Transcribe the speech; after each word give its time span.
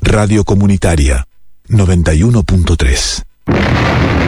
Radio 0.00 0.44
Comunitaria 0.44 1.26
91.3. 1.68 4.27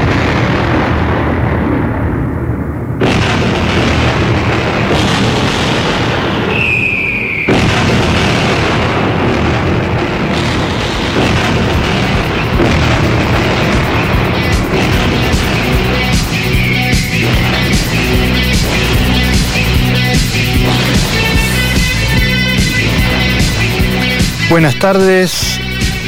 Buenas 24.50 24.80
tardes 24.80 25.60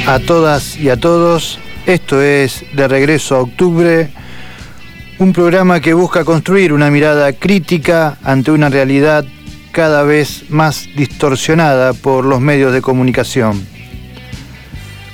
a 0.09 0.19
todas 0.19 0.77
y 0.77 0.89
a 0.89 0.97
todos. 0.97 1.61
Esto 1.87 2.21
es 2.21 2.65
De 2.75 2.89
Regreso 2.89 3.37
a 3.37 3.43
Octubre, 3.43 4.11
un 5.21 5.33
programa 5.33 5.79
que 5.79 5.95
busca 5.95 6.25
construir 6.25 6.73
una 6.73 6.91
mirada 6.91 7.35
crítica 7.35 8.19
ante 8.25 8.51
una 8.51 8.69
realidad 8.69 9.25
cada 9.71 10.03
vez 10.03 10.51
más 10.51 10.89
distorsionada 10.97 11.93
por 11.93 12.25
los 12.25 12.41
medios 12.41 12.73
de 12.73 12.83
comunicación. 12.83 13.65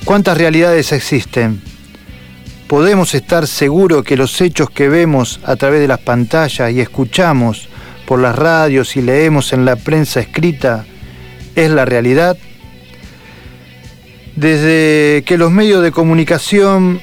¿Cuántas 0.05 0.35
realidades 0.35 0.91
existen? 0.91 1.61
¿Podemos 2.65 3.13
estar 3.13 3.45
seguros 3.45 4.03
que 4.03 4.17
los 4.17 4.41
hechos 4.41 4.71
que 4.71 4.89
vemos 4.89 5.39
a 5.43 5.55
través 5.55 5.81
de 5.81 5.87
las 5.87 5.99
pantallas 5.99 6.71
y 6.71 6.81
escuchamos 6.81 7.69
por 8.07 8.19
las 8.19 8.35
radios 8.35 8.97
y 8.97 9.03
leemos 9.03 9.53
en 9.53 9.65
la 9.65 9.75
prensa 9.75 10.19
escrita 10.19 10.83
es 11.55 11.69
la 11.69 11.85
realidad? 11.85 12.35
Desde 14.39 15.23
que 15.25 15.37
los 15.37 15.51
medios 15.51 15.83
de 15.83 15.91
comunicación 15.91 17.01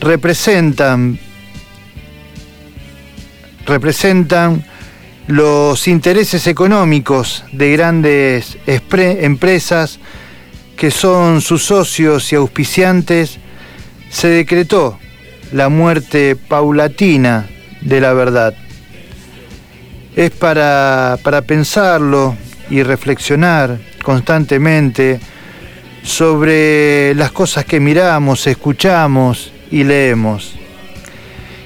representan 0.00 1.20
representan 3.64 4.64
los 5.28 5.86
intereses 5.86 6.48
económicos 6.48 7.44
de 7.52 7.70
grandes 7.70 8.58
empresas 8.66 10.00
que 10.76 10.90
son 10.90 11.40
sus 11.40 11.62
socios 11.64 12.32
y 12.32 12.34
auspiciantes, 12.34 13.38
se 14.10 14.26
decretó 14.26 14.98
la 15.52 15.68
muerte 15.68 16.34
paulatina 16.34 17.46
de 17.82 18.00
la 18.00 18.14
verdad. 18.14 18.54
Es 20.16 20.32
para, 20.32 21.18
para 21.22 21.42
pensarlo 21.42 22.36
y 22.68 22.82
reflexionar 22.82 23.78
constantemente 24.02 25.20
sobre 26.02 27.14
las 27.14 27.32
cosas 27.32 27.64
que 27.64 27.80
miramos, 27.80 28.46
escuchamos 28.46 29.52
y 29.70 29.84
leemos. 29.84 30.54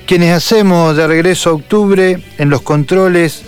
Quienes 0.06 0.32
hacemos 0.32 0.96
de 0.96 1.06
regreso 1.06 1.50
a 1.50 1.54
octubre 1.54 2.22
en 2.38 2.50
los 2.50 2.62
controles, 2.62 3.42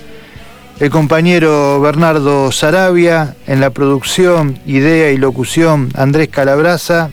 el 0.80 0.90
compañero 0.90 1.80
Bernardo 1.80 2.50
Sarabia, 2.52 3.36
en 3.46 3.60
la 3.60 3.70
producción, 3.70 4.58
idea 4.66 5.10
y 5.10 5.16
locución 5.16 5.90
Andrés 5.94 6.28
Calabraza, 6.28 7.10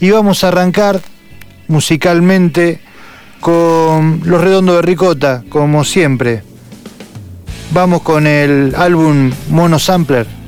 y 0.00 0.10
vamos 0.10 0.42
a 0.42 0.48
arrancar 0.48 1.00
musicalmente 1.68 2.80
con 3.40 4.22
Los 4.24 4.40
Redondos 4.40 4.76
de 4.76 4.82
Ricota, 4.82 5.44
como 5.48 5.84
siempre. 5.84 6.42
Vamos 7.72 8.02
con 8.02 8.26
el 8.26 8.74
álbum 8.76 9.30
Mono 9.48 9.78
Sampler. 9.78 10.39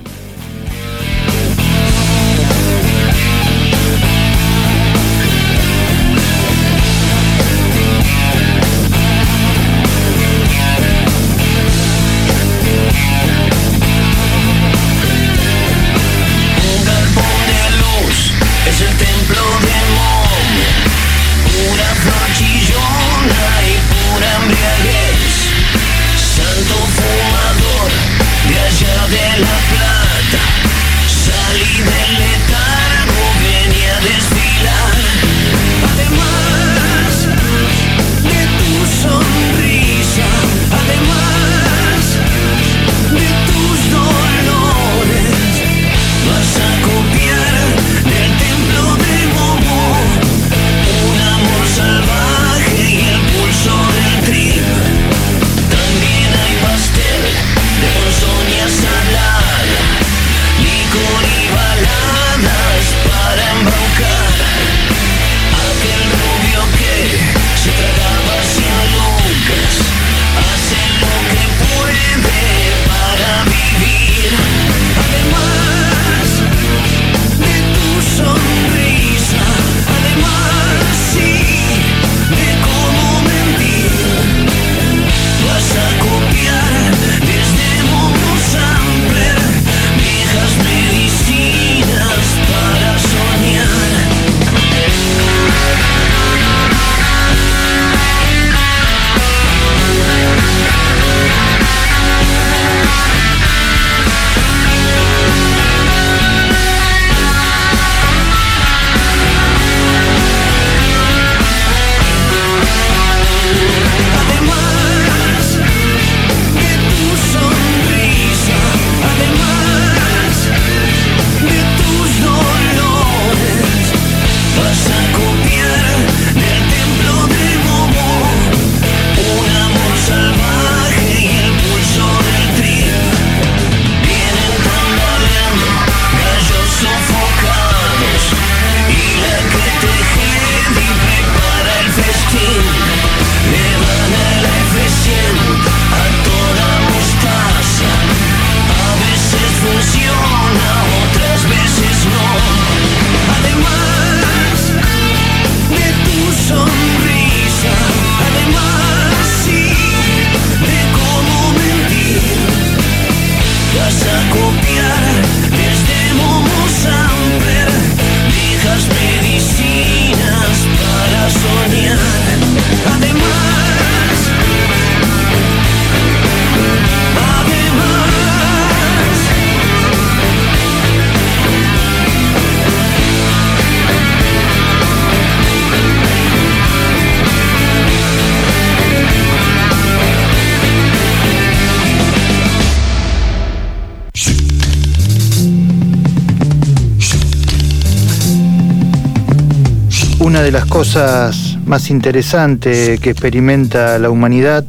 Cosas 200.83 201.59
más 201.65 201.91
interesantes 201.91 202.99
que 202.99 203.11
experimenta 203.11 204.01
la 204.01 204.11
humanidad 204.11 204.65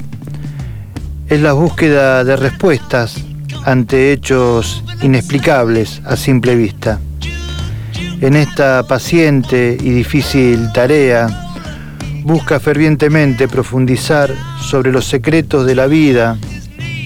es 1.27 1.42
la 1.42 1.54
búsqueda 1.54 2.24
de 2.24 2.36
respuestas 2.36 3.15
ante 3.65 4.12
hechos 4.12 4.83
inexplicables 5.01 6.04
a 6.06 6.15
simple 6.15 6.56
vista. 6.56 7.00
En 8.21 8.36
esta 8.36 8.83
paciente 8.83 9.75
y 9.81 9.89
difícil 9.89 10.71
tarea, 10.71 11.50
busca 12.21 12.60
fervientemente 12.60 13.48
profundizar 13.48 14.31
sobre 14.62 14.92
los 14.92 15.06
secretos 15.06 15.65
de 15.65 15.74
la 15.74 15.88
vida, 15.88 16.38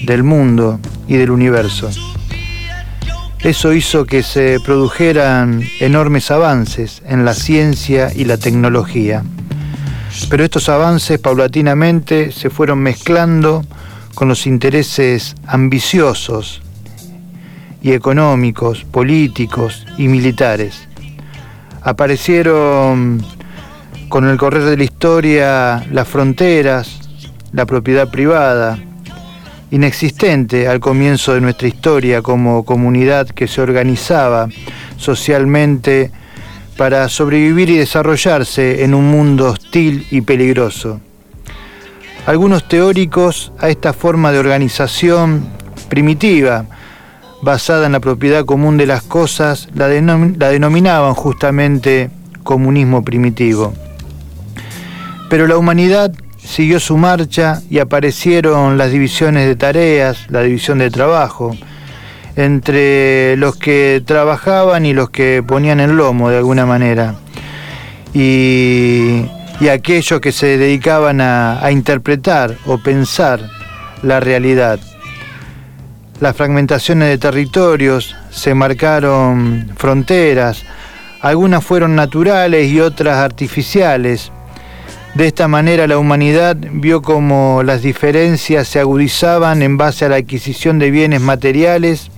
del 0.04 0.22
mundo 0.22 0.80
y 1.06 1.16
del 1.16 1.30
universo. 1.30 1.88
Eso 3.40 3.72
hizo 3.72 4.04
que 4.04 4.24
se 4.24 4.58
produjeran 4.64 5.62
enormes 5.78 6.32
avances 6.32 7.02
en 7.06 7.24
la 7.24 7.34
ciencia 7.34 8.12
y 8.12 8.24
la 8.24 8.36
tecnología. 8.36 9.22
Pero 10.28 10.44
estos 10.44 10.68
avances 10.68 11.20
paulatinamente 11.20 12.32
se 12.32 12.50
fueron 12.50 12.80
mezclando 12.80 13.64
con 14.14 14.26
los 14.26 14.46
intereses 14.48 15.36
ambiciosos 15.46 16.62
y 17.80 17.92
económicos, 17.92 18.84
políticos 18.84 19.86
y 19.96 20.08
militares. 20.08 20.88
Aparecieron 21.82 23.24
con 24.08 24.28
el 24.28 24.36
correr 24.36 24.64
de 24.64 24.76
la 24.76 24.84
historia 24.84 25.86
las 25.92 26.08
fronteras, 26.08 26.98
la 27.52 27.66
propiedad 27.66 28.10
privada, 28.10 28.78
inexistente 29.70 30.68
al 30.68 30.80
comienzo 30.80 31.34
de 31.34 31.40
nuestra 31.40 31.68
historia 31.68 32.22
como 32.22 32.64
comunidad 32.64 33.28
que 33.28 33.48
se 33.48 33.60
organizaba 33.60 34.48
socialmente 34.96 36.10
para 36.76 37.08
sobrevivir 37.08 37.70
y 37.70 37.76
desarrollarse 37.76 38.84
en 38.84 38.94
un 38.94 39.10
mundo 39.10 39.50
hostil 39.50 40.06
y 40.10 40.20
peligroso. 40.20 41.00
Algunos 42.26 42.68
teóricos 42.68 43.52
a 43.58 43.68
esta 43.68 43.92
forma 43.92 44.32
de 44.32 44.38
organización 44.38 45.48
primitiva, 45.88 46.66
basada 47.42 47.86
en 47.86 47.92
la 47.92 48.00
propiedad 48.00 48.44
común 48.44 48.76
de 48.76 48.86
las 48.86 49.02
cosas, 49.02 49.68
la, 49.74 49.88
denominaban 49.88 51.14
justamente 51.14 52.10
comunismo 52.44 53.02
primitivo. 53.02 53.72
Pero 55.28 55.46
la 55.46 55.56
humanidad 55.56 56.12
siguió 56.48 56.80
su 56.80 56.96
marcha 56.96 57.60
y 57.68 57.78
aparecieron 57.78 58.78
las 58.78 58.90
divisiones 58.90 59.46
de 59.46 59.54
tareas, 59.54 60.26
la 60.30 60.40
división 60.40 60.78
de 60.78 60.90
trabajo, 60.90 61.54
entre 62.36 63.36
los 63.36 63.56
que 63.56 64.02
trabajaban 64.04 64.86
y 64.86 64.94
los 64.94 65.10
que 65.10 65.44
ponían 65.46 65.78
el 65.78 65.96
lomo 65.96 66.30
de 66.30 66.38
alguna 66.38 66.64
manera. 66.64 67.16
Y 68.14 69.26
aquellos 69.70 70.20
que 70.20 70.32
se 70.32 70.56
dedicaban 70.56 71.20
a, 71.20 71.60
interpretar 71.70 72.56
o 72.64 72.78
pensar 72.78 73.40
la 74.02 74.18
realidad. 74.18 74.80
Las 76.20 76.34
fragmentaciones 76.34 77.08
de 77.10 77.18
territorios 77.18 78.16
se 78.30 78.54
marcaron 78.54 79.70
fronteras, 79.76 80.64
algunas 81.20 81.62
fueron 81.62 81.94
naturales 81.94 82.68
y 82.68 82.80
otras 82.80 83.18
artificiales. 83.18 84.32
De 85.14 85.26
esta 85.26 85.48
manera 85.48 85.86
la 85.86 85.98
humanidad 85.98 86.56
vio 86.56 87.02
como 87.02 87.62
las 87.64 87.82
diferencias 87.82 88.68
se 88.68 88.78
agudizaban 88.78 89.62
en 89.62 89.76
base 89.76 90.04
a 90.04 90.08
la 90.08 90.16
adquisición 90.16 90.78
de 90.78 90.90
bienes 90.90 91.20
materiales 91.20 92.10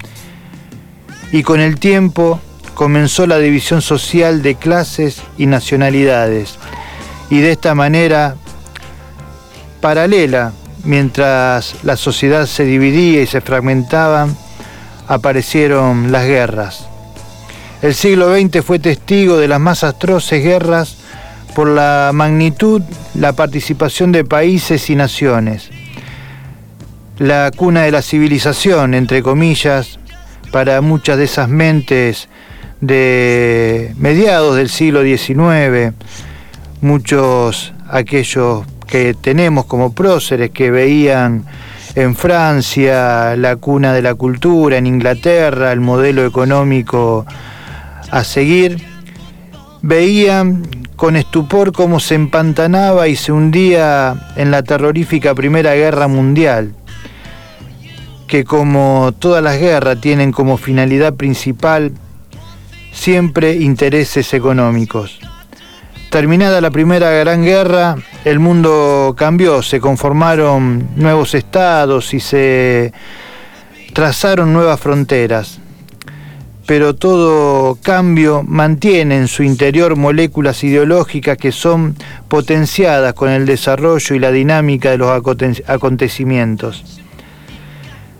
y 1.32 1.42
con 1.42 1.60
el 1.60 1.78
tiempo 1.78 2.40
comenzó 2.74 3.26
la 3.26 3.38
división 3.38 3.80
social 3.80 4.42
de 4.42 4.56
clases 4.56 5.22
y 5.38 5.46
nacionalidades 5.46 6.58
y 7.30 7.40
de 7.40 7.52
esta 7.52 7.74
manera 7.74 8.34
paralela, 9.80 10.52
mientras 10.84 11.76
la 11.84 11.96
sociedad 11.96 12.46
se 12.46 12.64
dividía 12.64 13.22
y 13.22 13.26
se 13.26 13.40
fragmentaba, 13.40 14.28
aparecieron 15.08 16.12
las 16.12 16.26
guerras. 16.26 16.86
El 17.82 17.94
siglo 17.94 18.34
XX 18.34 18.64
fue 18.64 18.78
testigo 18.78 19.38
de 19.38 19.48
las 19.48 19.60
más 19.60 19.84
atroces 19.84 20.42
guerras 20.42 20.96
por 21.54 21.68
la 21.68 22.10
magnitud, 22.14 22.82
la 23.14 23.32
participación 23.32 24.12
de 24.12 24.24
países 24.24 24.90
y 24.90 24.96
naciones. 24.96 25.70
La 27.18 27.50
cuna 27.54 27.82
de 27.82 27.90
la 27.90 28.02
civilización, 28.02 28.94
entre 28.94 29.22
comillas, 29.22 29.98
para 30.52 30.80
muchas 30.80 31.18
de 31.18 31.24
esas 31.24 31.48
mentes 31.48 32.28
de 32.80 33.94
mediados 33.98 34.56
del 34.56 34.70
siglo 34.70 35.02
XIX, 35.02 35.94
muchos 36.80 37.72
aquellos 37.88 38.64
que 38.86 39.14
tenemos 39.14 39.66
como 39.66 39.92
próceres 39.92 40.50
que 40.50 40.70
veían 40.70 41.44
en 41.94 42.16
Francia 42.16 43.36
la 43.36 43.56
cuna 43.56 43.92
de 43.92 44.02
la 44.02 44.14
cultura, 44.14 44.78
en 44.78 44.86
Inglaterra 44.86 45.72
el 45.72 45.80
modelo 45.80 46.24
económico 46.24 47.26
a 48.10 48.24
seguir, 48.24 48.82
veían 49.82 50.62
con 51.00 51.16
estupor 51.16 51.72
cómo 51.72 51.98
se 51.98 52.14
empantanaba 52.14 53.08
y 53.08 53.16
se 53.16 53.32
hundía 53.32 54.32
en 54.36 54.50
la 54.50 54.62
terrorífica 54.62 55.34
Primera 55.34 55.74
Guerra 55.74 56.08
Mundial, 56.08 56.74
que 58.26 58.44
como 58.44 59.14
todas 59.18 59.42
las 59.42 59.58
guerras 59.58 59.98
tienen 60.02 60.30
como 60.30 60.58
finalidad 60.58 61.14
principal 61.14 61.92
siempre 62.92 63.54
intereses 63.54 64.34
económicos. 64.34 65.18
Terminada 66.10 66.60
la 66.60 66.70
Primera 66.70 67.10
Gran 67.12 67.44
Guerra, 67.44 67.96
el 68.26 68.38
mundo 68.38 69.14
cambió, 69.16 69.62
se 69.62 69.80
conformaron 69.80 70.90
nuevos 70.96 71.34
estados 71.34 72.12
y 72.12 72.20
se 72.20 72.92
trazaron 73.94 74.52
nuevas 74.52 74.78
fronteras. 74.78 75.60
Pero 76.70 76.94
todo 76.94 77.78
cambio 77.82 78.44
mantiene 78.46 79.16
en 79.16 79.26
su 79.26 79.42
interior 79.42 79.96
moléculas 79.96 80.62
ideológicas 80.62 81.36
que 81.36 81.50
son 81.50 81.96
potenciadas 82.28 83.12
con 83.14 83.28
el 83.28 83.44
desarrollo 83.44 84.14
y 84.14 84.20
la 84.20 84.30
dinámica 84.30 84.92
de 84.92 84.98
los 84.98 85.10
acontecimientos. 85.66 87.00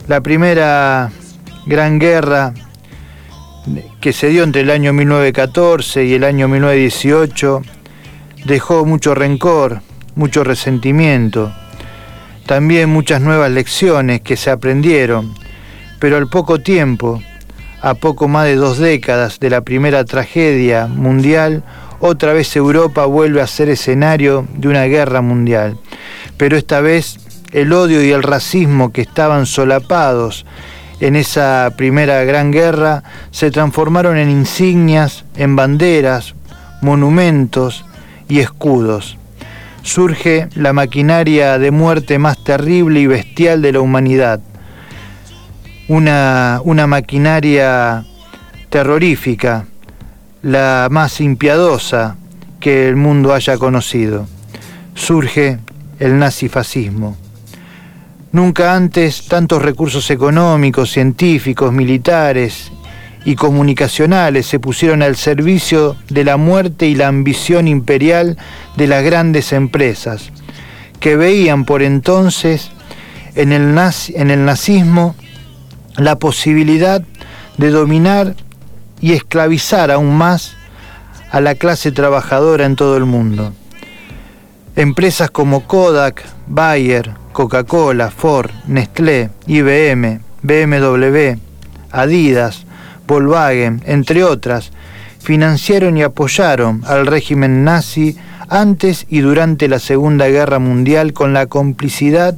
La 0.09 0.21
primera 0.21 1.13
gran 1.65 2.01
guerra 2.01 2.53
que 4.01 4.13
se 4.13 4.31
dio 4.31 4.43
entre 4.43 4.63
el 4.63 4.71
año 4.71 4.93
1914 4.95 6.07
y 6.07 6.15
el 6.15 6.25
año 6.25 6.49
1918 6.49 7.63
dejó 8.47 8.85
mucho 8.85 9.15
rencor, 9.15 9.81
mucho 10.17 10.43
resentimiento, 10.43 11.55
también 12.47 12.91
muchas 12.91 13.21
nuevas 13.21 13.53
lecciones 13.53 14.23
que 14.23 14.37
se 14.37 14.51
aprendieron, 14.51 15.35
pero 16.01 16.17
al 16.17 16.29
poco 16.29 16.59
tiempo, 16.59 17.23
a 17.81 17.95
poco 17.95 18.29
más 18.29 18.47
de 18.47 18.57
dos 18.57 18.79
décadas 18.79 19.41
de 19.41 19.51
la 19.51 19.61
primera 19.63 20.05
tragedia 20.05 20.87
mundial, 20.87 21.63
otra 22.01 22.33
vez 22.33 22.55
Europa 22.57 23.05
vuelve 23.07 23.41
a 23.41 23.47
ser 23.47 23.69
escenario 23.69 24.47
de 24.55 24.69
una 24.69 24.85
guerra 24.85 25.21
mundial. 25.21 25.79
Pero 26.37 26.57
esta 26.57 26.81
vez 26.81 27.19
el 27.53 27.73
odio 27.73 28.03
y 28.03 28.11
el 28.11 28.23
racismo 28.23 28.93
que 28.93 29.03
estaban 29.03 29.47
solapados 29.47 30.47
en 31.01 31.17
esa 31.17 31.73
primera 31.77 32.25
gran 32.25 32.51
guerra 32.53 33.03
se 33.31 33.51
transformaron 33.51 34.19
en 34.19 34.31
insignias, 34.31 35.25
en 35.37 35.57
banderas, 35.57 36.35
monumentos, 36.83 37.85
y 38.31 38.39
escudos. 38.39 39.19
Surge 39.83 40.49
la 40.55 40.73
maquinaria 40.73 41.59
de 41.59 41.71
muerte 41.71 42.19
más 42.19 42.43
terrible 42.43 43.01
y 43.01 43.07
bestial 43.07 43.61
de 43.61 43.73
la 43.73 43.81
humanidad. 43.81 44.41
Una, 45.91 46.61
una 46.63 46.87
maquinaria 46.87 48.05
terrorífica, 48.69 49.67
la 50.41 50.87
más 50.89 51.21
impiadosa 51.21 52.17
que 52.61 52.89
el 52.89 52.95
mundo 52.95 53.35
haya 53.35 53.59
conocido. 53.59 54.29
Surge 54.95 55.59
el 55.99 56.17
nazifascismo. 56.17 57.17
Nunca 58.31 58.77
antes 58.77 59.27
tantos 59.27 59.63
recursos 59.63 60.09
económicos, 60.13 60.93
científicos, 60.93 61.73
militares 61.73 62.71
y 63.25 63.35
comunicacionales 63.35 64.47
se 64.47 64.61
pusieron 64.61 65.03
al 65.03 65.17
servicio 65.17 65.97
de 66.09 66.23
la 66.23 66.37
muerte 66.37 66.87
y 66.87 66.95
la 66.95 67.09
ambición 67.09 67.67
imperial 67.67 68.39
de 68.77 68.87
las 68.87 69.03
grandes 69.03 69.53
empresas, 69.53 70.31
que 71.01 71.17
veían 71.17 71.65
por 71.65 71.83
entonces 71.83 72.71
en 73.35 73.51
el, 73.51 73.77
en 74.15 74.31
el 74.31 74.45
nazismo 74.45 75.17
la 75.97 76.19
posibilidad 76.19 77.03
de 77.57 77.71
dominar 77.71 78.35
y 79.01 79.13
esclavizar 79.13 79.91
aún 79.91 80.17
más 80.17 80.55
a 81.31 81.41
la 81.41 81.55
clase 81.55 81.93
trabajadora 81.93 82.65
en 82.67 82.77
todo 82.77 82.97
el 82.97 83.05
mundo. 83.05 83.53
Empresas 84.77 85.31
como 85.31 85.67
Kodak, 85.67 86.25
Bayer, 86.47 87.13
Coca-Cola, 87.33 88.11
Ford, 88.11 88.51
Nestlé, 88.67 89.31
IBM, 89.47 90.21
BMW, 90.43 91.37
Adidas, 91.93 92.65
Volkswagen, 93.07 93.83
entre 93.87 94.25
otras, 94.25 94.71
financiaron 95.21 95.97
y 95.97 96.03
apoyaron 96.03 96.83
al 96.87 97.07
régimen 97.07 97.65
nazi 97.65 98.17
antes 98.49 99.07
y 99.09 99.21
durante 99.21 99.69
la 99.69 99.79
Segunda 99.79 100.29
Guerra 100.29 100.59
Mundial 100.59 101.13
con 101.13 101.33
la 101.33 101.47
complicidad 101.47 102.37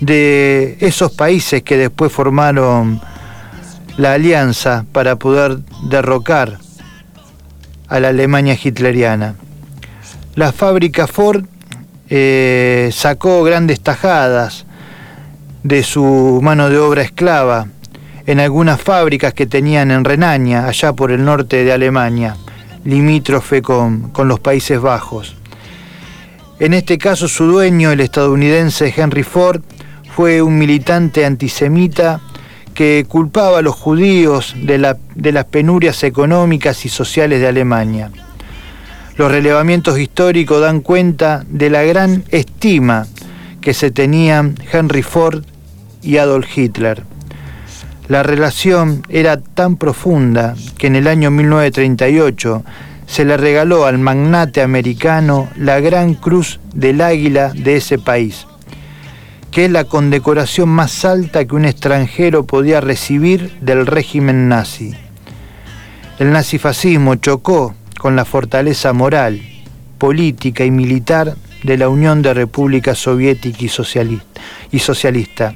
de 0.00 0.76
esos 0.80 1.12
países 1.12 1.62
que 1.62 1.76
después 1.76 2.12
formaron 2.12 3.00
la 3.96 4.14
alianza 4.14 4.84
para 4.92 5.16
poder 5.16 5.58
derrocar 5.88 6.58
a 7.88 8.00
la 8.00 8.08
Alemania 8.08 8.58
hitleriana. 8.62 9.36
La 10.34 10.52
fábrica 10.52 11.06
Ford 11.06 11.44
eh, 12.10 12.90
sacó 12.92 13.42
grandes 13.44 13.80
tajadas 13.80 14.66
de 15.62 15.82
su 15.82 16.40
mano 16.42 16.68
de 16.68 16.78
obra 16.78 17.02
esclava 17.02 17.68
en 18.26 18.40
algunas 18.40 18.80
fábricas 18.80 19.34
que 19.34 19.46
tenían 19.46 19.90
en 19.90 20.04
Renania, 20.04 20.66
allá 20.66 20.92
por 20.92 21.12
el 21.12 21.24
norte 21.24 21.64
de 21.64 21.72
Alemania, 21.72 22.36
limítrofe 22.84 23.62
con, 23.62 24.10
con 24.10 24.28
los 24.28 24.40
Países 24.40 24.80
Bajos. 24.80 25.36
En 26.58 26.72
este 26.72 26.98
caso 26.98 27.28
su 27.28 27.46
dueño, 27.46 27.92
el 27.92 28.00
estadounidense 28.00 28.92
Henry 28.96 29.22
Ford, 29.22 29.62
fue 30.14 30.42
un 30.42 30.58
militante 30.58 31.24
antisemita 31.24 32.20
que 32.72 33.04
culpaba 33.08 33.58
a 33.58 33.62
los 33.62 33.74
judíos 33.74 34.54
de, 34.56 34.78
la, 34.78 34.96
de, 35.14 35.32
las 35.32 35.46
penurias 35.46 36.04
económicas 36.04 36.84
y 36.84 36.88
sociales 36.88 37.40
de 37.40 37.48
Alemania. 37.48 38.10
Los 39.16 39.30
relevamientos 39.30 39.98
históricos 39.98 40.60
dan 40.60 40.82
cuenta 40.82 41.44
de 41.48 41.68
la 41.68 41.82
gran 41.82 42.24
estima 42.30 43.06
que 43.60 43.74
se 43.74 43.90
tenían 43.90 44.54
Henry 44.72 45.02
Ford 45.02 45.44
y 46.00 46.18
Adolf 46.18 46.46
Hitler. 46.56 47.02
La 48.06 48.22
relación 48.22 49.02
era 49.08 49.38
tan 49.38 49.76
profunda 49.76 50.54
que 50.78 50.86
en 50.86 50.94
el 50.94 51.08
año 51.08 51.30
1938 51.30 52.62
se 53.06 53.24
le 53.24 53.36
regaló 53.36 53.86
al 53.86 53.98
magnate 53.98 54.62
americano 54.62 55.48
la 55.56 55.80
Gran 55.80 56.14
Cruz 56.14 56.60
del 56.72 57.00
Águila 57.00 57.52
de 57.52 57.76
ese 57.76 57.98
país, 57.98 58.46
que 59.54 59.64
es 59.64 59.70
la 59.70 59.84
condecoración 59.84 60.68
más 60.68 61.06
alta 61.06 61.46
que 61.46 61.54
un 61.54 61.64
extranjero 61.64 62.44
podía 62.44 62.82
recibir 62.82 63.56
del 63.60 63.86
régimen 63.86 64.48
nazi. 64.48 64.92
El 66.18 66.32
nazifascismo 66.32 67.14
chocó 67.14 67.74
con 67.98 68.16
la 68.16 68.26
fortaleza 68.26 68.92
moral, 68.92 69.40
política 69.96 70.64
y 70.64 70.70
militar 70.70 71.36
de 71.62 71.78
la 71.78 71.88
Unión 71.88 72.20
de 72.20 72.34
Repúblicas 72.34 72.98
Soviética 72.98 73.58
y 74.70 74.78
Socialista 74.78 75.54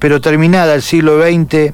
pero 0.00 0.20
terminada 0.20 0.74
el 0.74 0.82
siglo 0.82 1.22
XX 1.22 1.72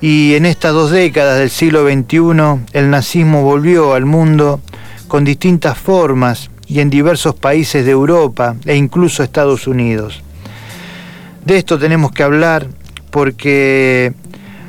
y 0.00 0.34
en 0.34 0.44
estas 0.44 0.72
dos 0.72 0.90
décadas 0.90 1.38
del 1.38 1.50
siglo 1.50 1.84
XXI 1.88 2.66
el 2.72 2.90
nazismo 2.90 3.42
volvió 3.42 3.94
al 3.94 4.04
mundo 4.04 4.60
con 5.06 5.24
distintas 5.24 5.78
formas 5.78 6.50
y 6.66 6.80
en 6.80 6.90
diversos 6.90 7.34
países 7.34 7.84
de 7.86 7.92
Europa 7.92 8.56
e 8.66 8.76
incluso 8.76 9.22
Estados 9.22 9.66
Unidos. 9.66 10.22
De 11.44 11.56
esto 11.56 11.78
tenemos 11.78 12.12
que 12.12 12.22
hablar 12.22 12.66
porque 13.10 14.12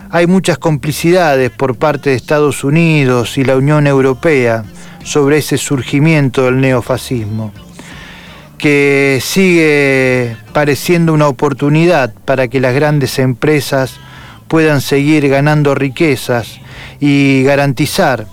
hay 0.10 0.28
muchas 0.28 0.58
complicidades 0.58 1.52
por 1.52 1.76
parte 1.76 2.12
de 2.12 2.16
Estados 2.16 2.64
Unidos 2.64 3.38
y 3.38 3.44
la 3.44 3.58
Unión 3.58 3.86
Europea 3.88 4.64
sobre 5.04 5.38
ese 5.38 5.58
surgimiento 5.58 6.46
del 6.46 6.62
neofascismo 6.62 7.52
que 8.60 9.20
sigue 9.22 10.36
pareciendo 10.54 11.14
una 11.14 11.30
oportunidad 11.30 12.14
para 12.26 12.50
que 12.50 12.60
las 12.60 12.76
grandes 12.76 13.18
empresas 13.18 13.96
puedan 14.50 14.82
seguir 14.82 15.30
ganando 15.30 15.74
riquezas 15.74 16.60
y 17.00 17.42
garantizar 17.44 18.28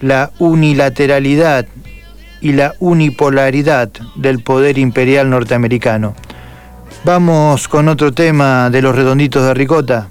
la 0.00 0.30
unilateralidad 0.38 1.66
y 2.42 2.52
la 2.52 2.74
unipolaridad 2.78 3.90
del 4.16 4.42
poder 4.42 4.76
imperial 4.76 5.30
norteamericano. 5.30 6.14
Vamos 7.04 7.66
con 7.66 7.88
otro 7.88 8.12
tema 8.12 8.70
de 8.70 8.80
los 8.80 8.94
redonditos 8.94 9.44
de 9.44 9.54
ricota. 9.54 10.08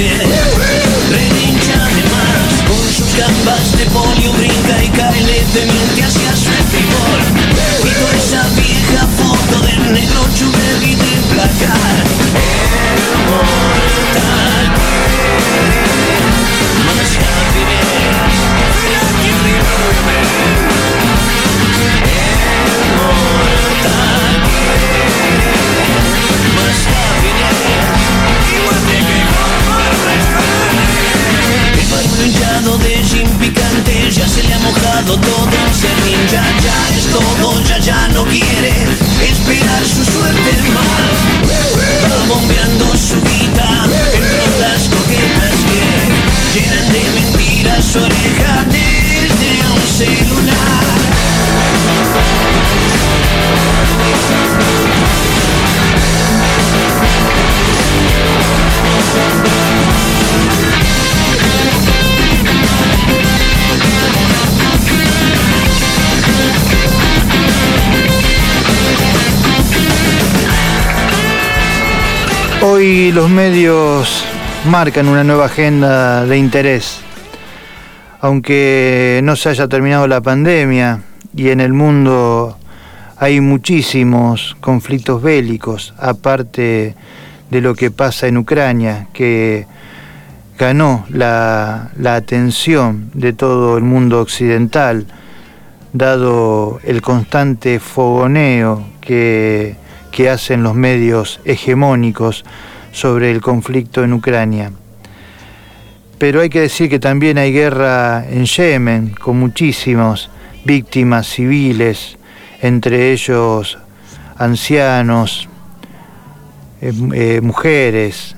Yeah. 0.00 0.29
Los 72.90 73.30
medios 73.30 74.24
marcan 74.64 75.06
una 75.06 75.22
nueva 75.22 75.44
agenda 75.44 76.26
de 76.26 76.36
interés. 76.36 77.00
Aunque 78.20 79.20
no 79.22 79.36
se 79.36 79.50
haya 79.50 79.68
terminado 79.68 80.08
la 80.08 80.20
pandemia 80.20 81.00
y 81.32 81.50
en 81.50 81.60
el 81.60 81.72
mundo 81.72 82.58
hay 83.16 83.40
muchísimos 83.40 84.56
conflictos 84.60 85.22
bélicos, 85.22 85.94
aparte 85.98 86.96
de 87.48 87.60
lo 87.60 87.76
que 87.76 87.92
pasa 87.92 88.26
en 88.26 88.38
Ucrania, 88.38 89.06
que 89.12 89.66
ganó 90.58 91.06
la, 91.10 91.92
la 91.96 92.16
atención 92.16 93.12
de 93.14 93.32
todo 93.32 93.78
el 93.78 93.84
mundo 93.84 94.20
occidental, 94.20 95.06
dado 95.92 96.80
el 96.82 97.02
constante 97.02 97.78
fogoneo 97.78 98.84
que 99.00 99.76
que 100.10 100.28
hacen 100.28 100.62
los 100.62 100.74
medios 100.74 101.40
hegemónicos 101.44 102.44
sobre 102.92 103.30
el 103.30 103.40
conflicto 103.40 104.02
en 104.04 104.12
Ucrania. 104.12 104.72
Pero 106.18 106.40
hay 106.40 106.50
que 106.50 106.60
decir 106.60 106.90
que 106.90 106.98
también 106.98 107.38
hay 107.38 107.52
guerra 107.52 108.26
en 108.28 108.44
Yemen, 108.44 109.10
con 109.10 109.38
muchísimas 109.38 110.28
víctimas 110.64 111.26
civiles, 111.26 112.18
entre 112.60 113.12
ellos 113.12 113.78
ancianos, 114.36 115.48
mujeres, 117.42 118.36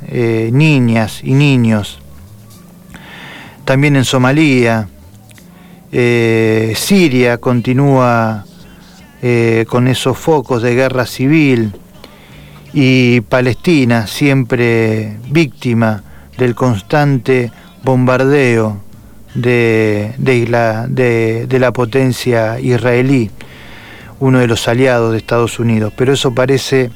niñas 0.52 1.20
y 1.24 1.34
niños. 1.34 1.98
También 3.64 3.96
en 3.96 4.04
Somalia, 4.04 4.88
Siria 5.90 7.38
continúa 7.38 8.44
con 9.68 9.88
esos 9.88 10.18
focos 10.18 10.62
de 10.62 10.74
guerra 10.74 11.06
civil 11.06 11.72
y 12.72 13.20
Palestina 13.22 14.06
siempre 14.06 15.16
víctima 15.28 16.02
del 16.38 16.54
constante 16.54 17.52
bombardeo 17.82 18.80
de, 19.34 20.14
de, 20.18 21.58
la, 21.58 21.72
potencia 21.72 22.60
israelí, 22.60 23.30
uno 24.20 24.38
de 24.38 24.46
los 24.46 24.68
aliados 24.68 25.12
de 25.12 25.18
Estados 25.18 25.58
Unidos. 25.58 25.92
Pero 25.96 26.12
eso 26.12 26.34
parece 26.34 26.90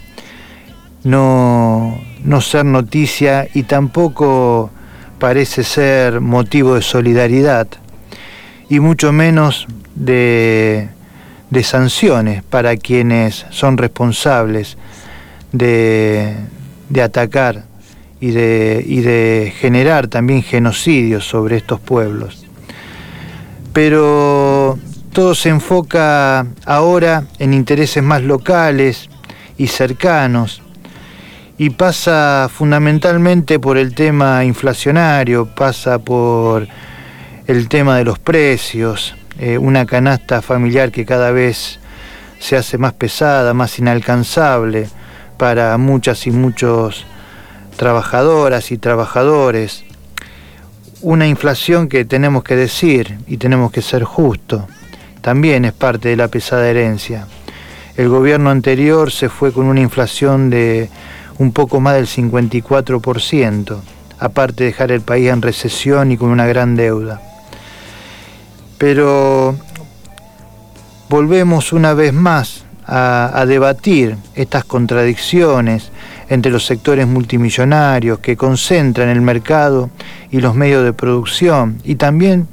no, 1.05 1.99
no 2.25 2.41
ser 2.41 2.65
noticia 2.65 3.49
y 3.53 3.65
tampoco 3.65 4.71
parece 5.19 5.65
ser 5.65 6.21
motivo 6.21 6.75
de 6.75 6.83
solidaridad 6.83 7.69
y 8.69 8.81
mucho 8.81 9.13
menos 9.13 9.67
de, 9.95 10.89
de 11.51 11.63
sanciones 11.63 12.43
para 12.43 12.77
quienes 12.77 13.47
son 13.51 13.79
responsables 13.79 14.77
de, 15.53 16.37
de 16.89 17.03
atacar 17.03 17.65
y 18.21 18.31
de, 18.31 18.83
y 18.87 19.01
de 19.01 19.53
generar 19.59 20.09
también 20.09 20.43
genocidios 20.43 21.27
sobre 21.27 21.57
estos 21.57 21.81
pueblos. 21.81 22.47
Pero 23.73 24.79
todo 25.13 25.35
se 25.35 25.51
enfoca 25.51 26.47
ahora 26.65 27.25
en 27.39 27.53
intereses 27.53 28.03
más 28.03 28.23
locales 28.23 29.09
y 29.59 29.67
cercanos 29.67 30.63
y 31.59 31.71
pasa 31.71 32.49
fundamentalmente 32.53 33.59
por 33.59 33.79
el 33.79 33.95
tema 33.95 34.45
inflacionario, 34.45 35.47
pasa 35.47 35.99
por 35.99 36.67
el 37.47 37.69
tema 37.69 37.97
de 37.97 38.05
los 38.05 38.19
precios, 38.19 39.15
eh, 39.39 39.57
una 39.57 39.87
canasta 39.87 40.43
familiar 40.43 40.91
que 40.91 41.07
cada 41.07 41.31
vez 41.31 41.79
se 42.39 42.57
hace 42.57 42.77
más 42.77 42.93
pesada, 42.93 43.55
más 43.55 43.79
inalcanzable 43.79 44.89
para 45.37 45.77
muchas 45.79 46.27
y 46.27 46.31
muchos 46.31 47.07
trabajadoras 47.77 48.73
y 48.73 48.79
trabajadores, 48.79 49.85
una 51.03 51.27
inflación 51.27 51.89
que 51.89 52.05
tenemos 52.05 52.43
que 52.43 52.57
decir 52.57 53.19
y 53.27 53.37
tenemos 53.37 53.71
que 53.71 53.83
ser 53.83 54.05
justos, 54.05 54.65
también 55.21 55.65
es 55.65 55.73
parte 55.73 56.09
de 56.09 56.17
la 56.17 56.29
pesada 56.29 56.69
herencia. 56.69 57.27
El 57.97 58.09
gobierno 58.09 58.51
anterior 58.51 59.11
se 59.11 59.29
fue 59.29 59.53
con 59.53 59.67
una 59.67 59.81
inflación 59.81 60.51
de 60.51 60.91
un 61.39 61.53
poco 61.53 61.81
más 61.81 61.95
del 61.95 62.07
54%, 62.07 63.79
aparte 64.19 64.65
de 64.65 64.71
dejar 64.71 64.93
el 64.93 65.01
país 65.01 65.31
en 65.31 65.43
recesión 65.43 66.13
y 66.13 66.17
con 66.17 66.31
una 66.31 66.47
gran 66.47 66.77
deuda. 66.77 67.21
Pero 68.79 69.57
volvemos 71.09 71.73
una 71.73 71.95
vez 71.95 72.13
más 72.13 72.66
a, 72.87 73.45
debatir 73.47 74.17
estas 74.35 74.65
contradicciones, 74.65 75.91
entre 76.29 76.53
los 76.53 76.67
sectores 76.67 77.07
multimillonarios 77.07 78.19
que 78.19 78.37
concentran 78.37 79.09
el 79.09 79.21
mercado 79.21 79.91
y 80.31 80.41
los 80.41 80.55
medios 80.55 80.85
de 80.85 80.93
producción 80.93 81.79
y 81.85 81.97
también 81.97 82.49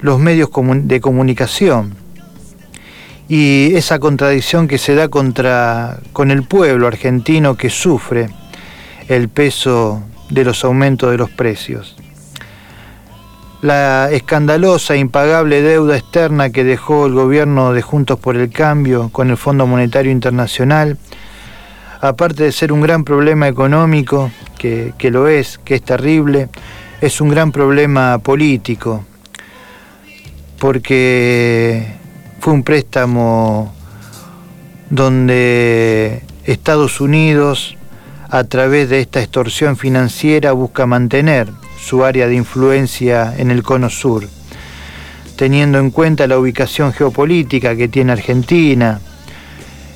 los 0.00 0.18
medios 0.18 0.50
de 0.82 1.00
comunicación. 1.00 1.94
Y 3.28 3.74
esa 3.74 4.00
contradicción 4.00 4.66
que 4.66 4.78
se 4.78 4.94
da 4.94 5.08
contra, 5.08 5.98
con 6.12 6.30
el 6.30 6.42
pueblo 6.42 6.88
argentino 6.88 7.56
que 7.56 7.70
sufre 7.70 8.28
el 9.08 9.28
peso 9.28 10.02
de 10.30 10.44
los 10.44 10.64
aumentos 10.64 11.10
de 11.10 11.18
los 11.18 11.30
precios. 11.30 11.99
La 13.62 14.10
escandalosa 14.10 14.94
e 14.94 14.98
impagable 14.98 15.60
deuda 15.60 15.94
externa 15.94 16.48
que 16.48 16.64
dejó 16.64 17.04
el 17.04 17.12
gobierno 17.12 17.74
de 17.74 17.82
Juntos 17.82 18.18
por 18.18 18.34
el 18.36 18.50
Cambio 18.50 19.10
con 19.12 19.28
el 19.28 19.36
Fondo 19.36 19.66
Monetario 19.66 20.10
Internacional. 20.10 20.96
Aparte 22.00 22.44
de 22.44 22.52
ser 22.52 22.72
un 22.72 22.80
gran 22.80 23.04
problema 23.04 23.48
económico, 23.48 24.30
que, 24.56 24.94
lo 25.10 25.28
es, 25.28 25.58
que 25.58 25.74
es 25.74 25.82
terrible, 25.82 26.48
es 27.02 27.20
un 27.20 27.28
gran 27.28 27.52
problema 27.52 28.18
político, 28.20 29.04
porque 30.58 31.86
fue 32.38 32.54
un 32.54 32.62
préstamo 32.62 33.74
donde 34.88 36.22
Estados 36.46 37.02
Unidos, 37.02 37.76
a 38.30 38.44
través 38.44 38.88
de 38.88 39.00
esta 39.00 39.20
extorsión 39.20 39.76
financiera, 39.76 40.52
busca 40.52 40.86
mantener 40.86 41.59
su 41.80 42.04
área 42.04 42.26
de 42.26 42.34
influencia 42.34 43.34
en 43.36 43.50
el 43.50 43.62
cono 43.62 43.88
sur, 43.88 44.28
teniendo 45.36 45.78
en 45.78 45.90
cuenta 45.90 46.26
la 46.26 46.38
ubicación 46.38 46.92
geopolítica 46.92 47.74
que 47.74 47.88
tiene 47.88 48.12
Argentina, 48.12 49.00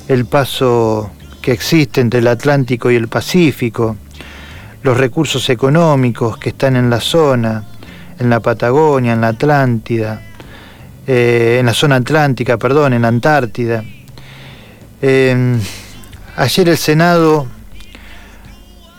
el 0.07 0.25
paso 0.25 1.11
que 1.41 1.51
existe 1.51 2.01
entre 2.01 2.19
el 2.19 2.27
Atlántico 2.27 2.89
y 2.89 2.95
el 2.95 3.07
Pacífico, 3.07 3.97
los 4.81 4.97
recursos 4.97 5.49
económicos 5.49 6.37
que 6.37 6.49
están 6.49 6.75
en 6.75 6.89
la 6.89 6.99
zona, 6.99 7.63
en 8.19 8.29
la 8.29 8.39
Patagonia, 8.39 9.13
en 9.13 9.21
la 9.21 9.29
Atlántida, 9.29 10.21
eh, 11.07 11.57
en 11.59 11.65
la 11.67 11.73
zona 11.73 11.97
atlántica, 11.97 12.57
perdón, 12.57 12.93
en 12.93 13.03
la 13.03 13.09
Antártida. 13.09 13.83
Em, 15.01 15.59
ayer 16.35 16.69
el 16.69 16.77
Senado 16.77 17.47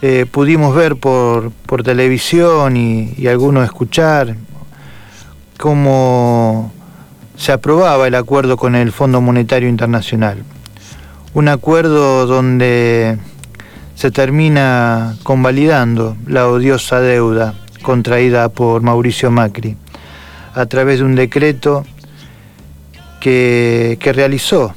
eh, 0.03 0.27
pudimos 0.31 0.75
ver 0.75 0.97
por, 0.97 1.53
televisión 1.85 2.77
y, 2.77 3.15
y 3.17 3.27
algunos 3.29 3.65
escuchar 3.65 4.37
cómo 5.59 6.73
se 7.37 7.53
aprobaba 7.53 8.07
el 8.07 8.15
acuerdo 8.15 8.57
con 8.57 8.75
el 8.75 8.93
Fondo 8.93 9.21
Monetario 9.21 9.69
Internacional. 9.69 10.43
Un 11.35 11.49
acuerdo 11.49 12.27
donde 12.27 13.19
se 13.95 14.11
termina 14.11 15.17
convalidando 15.23 16.17
la 16.27 16.49
odiosa 16.49 17.01
deuda 17.01 17.55
contraída 17.83 18.49
por 18.49 18.83
Mauricio 18.83 19.31
Macri 19.31 19.77
a 20.55 20.67
través 20.67 20.99
de 20.99 21.05
un 21.05 21.15
decreto 21.15 21.85
que, 23.21 23.99
realizó 24.15 24.75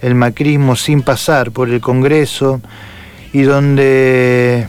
el 0.00 0.14
macrismo 0.14 0.76
sin 0.76 1.02
pasar 1.02 1.50
por 1.50 1.68
el 1.68 1.80
Congreso 1.80 2.60
y 3.32 3.42
donde 3.42 4.68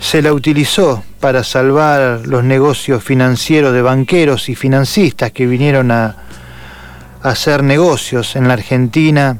se 0.00 0.22
la 0.22 0.32
utilizó 0.32 1.02
para 1.20 1.42
salvar 1.44 2.26
los 2.26 2.44
negocios 2.44 3.02
financieros 3.02 3.72
de 3.72 3.82
banqueros 3.82 4.48
y 4.48 4.54
financistas 4.54 5.32
que 5.32 5.46
vinieron 5.46 5.90
a 5.90 6.16
hacer 7.22 7.62
negocios 7.62 8.36
en 8.36 8.46
la 8.48 8.54
Argentina 8.54 9.38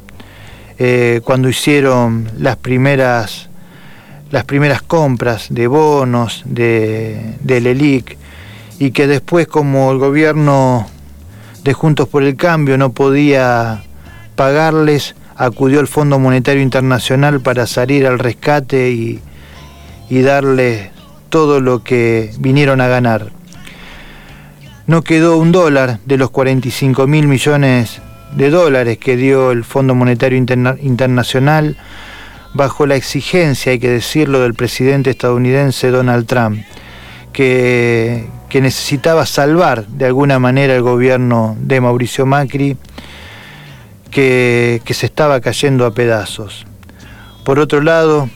eh, 0.78 1.20
cuando 1.24 1.48
hicieron 1.48 2.30
las 2.38 2.56
primeras, 2.56 3.48
las 4.30 4.44
primeras 4.44 4.82
compras 4.82 5.46
de 5.50 5.66
bonos 5.66 6.42
de, 6.44 7.34
del 7.40 7.66
ELIC 7.66 8.16
y 8.78 8.92
que 8.92 9.06
después 9.06 9.46
como 9.48 9.90
el 9.90 9.98
gobierno 9.98 10.86
de 11.64 11.72
Juntos 11.72 12.08
por 12.08 12.22
el 12.22 12.36
Cambio 12.36 12.78
no 12.78 12.92
podía 12.92 13.82
pagarles, 14.36 15.16
acudió 15.38 15.80
el 15.80 15.86
Fondo 15.86 16.18
Monetario 16.18 16.60
Internacional 16.60 17.40
para 17.40 17.66
salir 17.66 18.06
al 18.06 18.18
rescate 18.18 18.90
y, 18.90 19.20
y 20.10 20.20
darles 20.20 20.90
todo 21.30 21.60
lo 21.60 21.82
que 21.82 22.30
vinieron 22.38 22.80
a 22.80 22.88
ganar. 22.88 23.30
No 24.86 25.02
quedó 25.02 25.36
un 25.38 25.52
dólar 25.52 26.00
de 26.04 26.18
los 26.18 26.30
45 26.30 27.06
mil 27.06 27.28
millones 27.28 28.00
de 28.36 28.50
dólares 28.50 28.98
que 28.98 29.16
dio 29.16 29.50
el 29.50 29.64
Fondo 29.64 29.94
Monetario 29.94 30.38
Internacional 30.38 31.76
bajo 32.54 32.86
la 32.86 32.96
exigencia, 32.96 33.72
hay 33.72 33.78
que 33.78 33.90
decirlo, 33.90 34.40
del 34.40 34.54
presidente 34.54 35.10
estadounidense 35.10 35.90
Donald 35.90 36.26
Trump, 36.26 36.62
que, 37.32 38.26
necesitaba 38.52 39.26
salvar 39.26 39.86
de 39.86 40.06
alguna 40.06 40.38
manera 40.38 40.74
el 40.74 40.82
gobierno 40.82 41.56
de 41.60 41.80
Mauricio 41.80 42.26
Macri, 42.26 42.76
que, 44.10 44.82
que 44.84 44.94
se 44.94 45.06
estaba 45.06 45.40
cayendo 45.40 45.86
a 45.86 45.92
pedazos. 45.92 46.66
Por 47.44 47.58
otro 47.58 47.80
lado, 47.80 48.28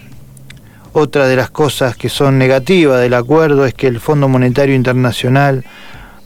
otra 0.93 1.27
de 1.27 1.37
las 1.37 1.51
cosas 1.51 1.97
que 1.97 2.09
son 2.09 2.39
negativas 2.39 3.01
del 3.01 3.15
acuerdo 3.15 3.65
es 3.65 3.75
que 3.75 3.87
el 3.87 4.01
Fondo 4.01 4.29
Monetario 4.29 4.75
Internacional 4.75 5.65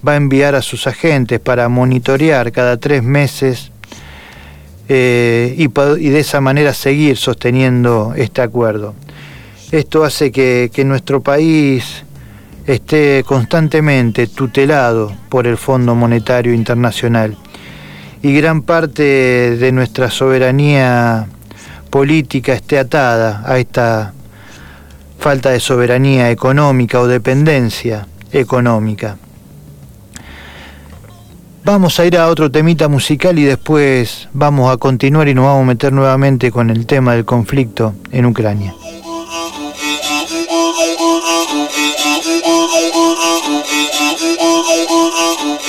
va 0.06 0.12
a 0.12 0.16
enviar 0.16 0.54
a 0.54 0.62
sus 0.62 0.87
agentes 0.87 1.40
para 1.40 1.68
monitorear 1.68 2.52
cada 2.52 2.76
tres 2.76 3.02
meses 3.02 3.70
eh, 4.88 5.54
y, 5.56 5.68
de 5.68 6.20
esa 6.20 6.40
manera 6.40 6.72
seguir 6.72 7.16
sosteniendo 7.16 8.12
este 8.16 8.42
acuerdo. 8.42 8.94
Esto 9.72 10.04
hace 10.04 10.30
que, 10.30 10.70
nuestro 10.85 11.22
país 11.22 12.04
esté 12.66 13.24
constantemente 13.26 14.26
tutelado 14.26 15.12
por 15.28 15.46
el 15.46 15.56
Fondo 15.56 15.94
Monetario 15.94 16.52
Internacional 16.52 17.37
y 18.27 18.35
gran 18.35 18.62
parte 18.62 19.57
de 19.57 19.71
nuestra 19.71 20.11
soberanía 20.11 21.29
política 21.91 22.55
esté 22.55 22.77
atada 22.77 23.45
a 23.47 23.57
esta 23.59 24.15
falta 25.21 25.51
de 25.51 25.61
soberanía 25.61 26.33
económica 26.33 27.01
o 27.01 27.07
dependencia 27.07 28.09
económica. 28.33 29.17
Vamos 31.62 32.01
a 32.01 32.05
ir 32.05 32.17
a 32.17 32.27
otro 32.27 32.51
temita 32.51 32.89
musical 32.89 33.39
y 33.39 33.45
después 33.45 34.29
vamos 34.33 34.73
a 34.73 34.77
continuar 34.77 35.29
y 35.29 35.35
nos 35.35 35.45
vamos 35.45 35.62
a 35.62 35.67
meter 35.67 35.93
nuevamente 35.93 36.51
con 36.51 36.71
el 36.71 36.85
tema 36.85 37.12
del 37.15 37.25
conflicto 37.25 37.95
en 38.11 38.27
Ucrania. 38.27 38.75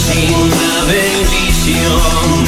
Sin 0.00 0.32
una 0.34 0.84
bendición. 0.84 2.44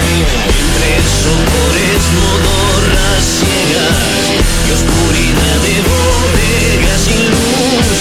Entre 0.00 0.92
sopores, 1.02 2.02
modorras 2.16 3.22
ciegas 3.38 3.98
y 4.66 4.70
oscuridad 4.72 5.58
de 5.66 5.76
bodegas 5.90 7.00
sin 7.00 7.24
luz, 7.28 7.98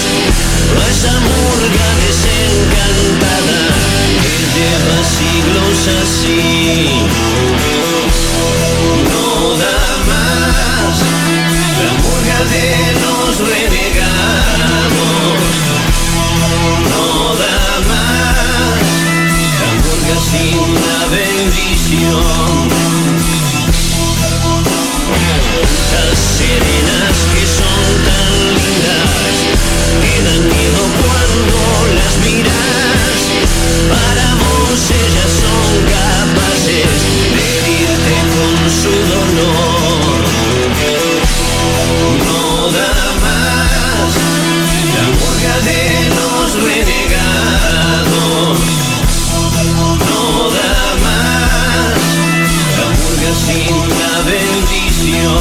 a 0.77 0.89
esa 0.89 1.13
murga 1.19 1.87
desencantada 2.05 3.61
que 4.21 4.35
lleva 4.55 4.99
siglos 5.03 5.79
así. 6.03 7.09
No 9.09 9.25
da 9.57 9.79
más 10.07 10.95
la 11.83 11.91
murga 12.03 12.39
de 12.53 12.67
los 13.01 13.31
renegados 13.49 13.99
no 16.91 17.35
da 17.35 17.59
más. 17.89 18.79
Hamburgues 19.61 20.23
sin 20.31 20.61
la 20.85 21.01
bendición. 21.15 22.69
Las 25.93 26.17
serenas 26.37 27.17
que 27.33 27.43
son 27.57 27.87
tan 28.07 28.31
lindas 28.57 29.35
te 30.01 30.13
dan 30.25 30.41
miedo 30.47 30.81
cuando 31.01 31.59
las 31.95 32.13
miras. 32.25 33.19
Para 33.89 34.27
vos 34.41 34.81
ellas 35.03 35.31
son 35.43 35.69
capaces 35.97 36.91
de 37.35 37.43
herirte 37.57 38.15
con 38.33 38.55
su 38.81 38.93
dolor. 39.13 40.19
Una 53.51 54.21
bendición. 54.29 55.38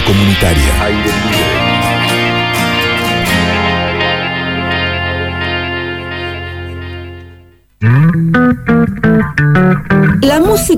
Comunitaria. 0.00 0.71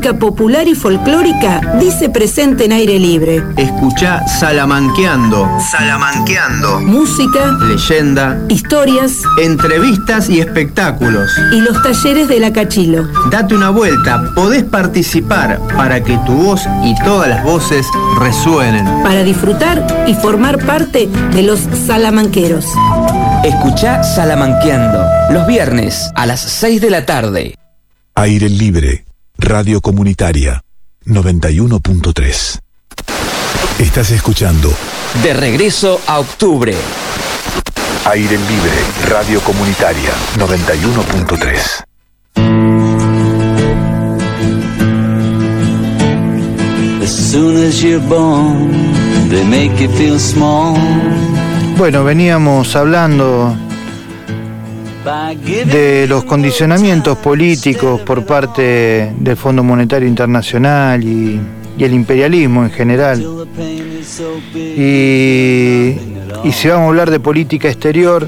Música 0.05 0.19
popular 0.19 0.69
y 0.69 0.75
folclórica 0.75 1.63
dice 1.81 2.11
presente 2.11 2.67
en 2.67 2.73
aire 2.73 2.99
libre. 2.99 3.43
Escucha 3.57 4.27
Salamanqueando. 4.27 5.49
Salamanqueando. 5.71 6.81
Música, 6.81 7.53
leyenda, 7.63 8.39
historias, 8.51 9.23
entrevistas 9.41 10.29
y 10.29 10.41
espectáculos. 10.41 11.31
Y 11.53 11.63
los 11.63 11.83
talleres 11.83 12.29
de 12.29 12.39
la 12.39 12.53
Cachilo. 12.53 13.09
Date 13.31 13.55
una 13.55 13.71
vuelta, 13.71 14.23
podés 14.35 14.65
participar 14.65 15.59
para 15.75 16.05
que 16.05 16.19
tu 16.27 16.35
voz 16.35 16.69
y 16.85 16.95
todas 17.03 17.31
las 17.31 17.43
voces 17.43 17.87
resuenen. 18.21 18.85
Para 19.03 19.23
disfrutar 19.23 20.05
y 20.07 20.13
formar 20.13 20.59
parte 20.67 21.09
de 21.33 21.43
los 21.45 21.61
salamanqueros. 21.87 22.67
Escucha 23.43 24.03
Salamanqueando 24.03 25.03
los 25.31 25.47
viernes 25.47 26.11
a 26.15 26.27
las 26.27 26.41
6 26.41 26.83
de 26.83 26.91
la 26.91 27.07
tarde. 27.07 27.55
Aire 28.17 28.51
Libre, 28.51 29.07
Radio 29.39 29.81
Comunitaria, 29.81 30.63
91.3. 31.07 32.61
Estás 33.79 34.11
escuchando. 34.11 34.73
De 35.23 35.35
regreso 35.35 36.01
a 36.07 36.19
octubre. 36.21 36.75
Aire 38.07 38.39
Libre, 38.39 38.73
Radio 39.09 39.41
Comunitaria, 39.41 40.11
91.3. 40.39 41.85
Bueno, 51.77 52.05
veníamos 52.05 52.77
hablando 52.77 53.57
de 55.05 56.07
los 56.09 56.25
condicionamientos 56.25 57.19
políticos 57.19 58.01
por 58.01 58.25
parte 58.25 59.13
del 59.19 59.37
Fondo 59.37 59.63
Monetario 59.63 60.09
Internacional 60.09 61.05
y, 61.05 61.41
el 61.79 61.93
imperialismo 61.93 62.65
en 62.65 62.71
general. 62.71 63.23
Y, 64.55 65.97
si 66.53 66.69
vamos 66.69 66.85
a 66.85 66.89
hablar 66.89 67.11
de 67.11 67.21
política 67.21 67.69
exterior, 67.69 68.27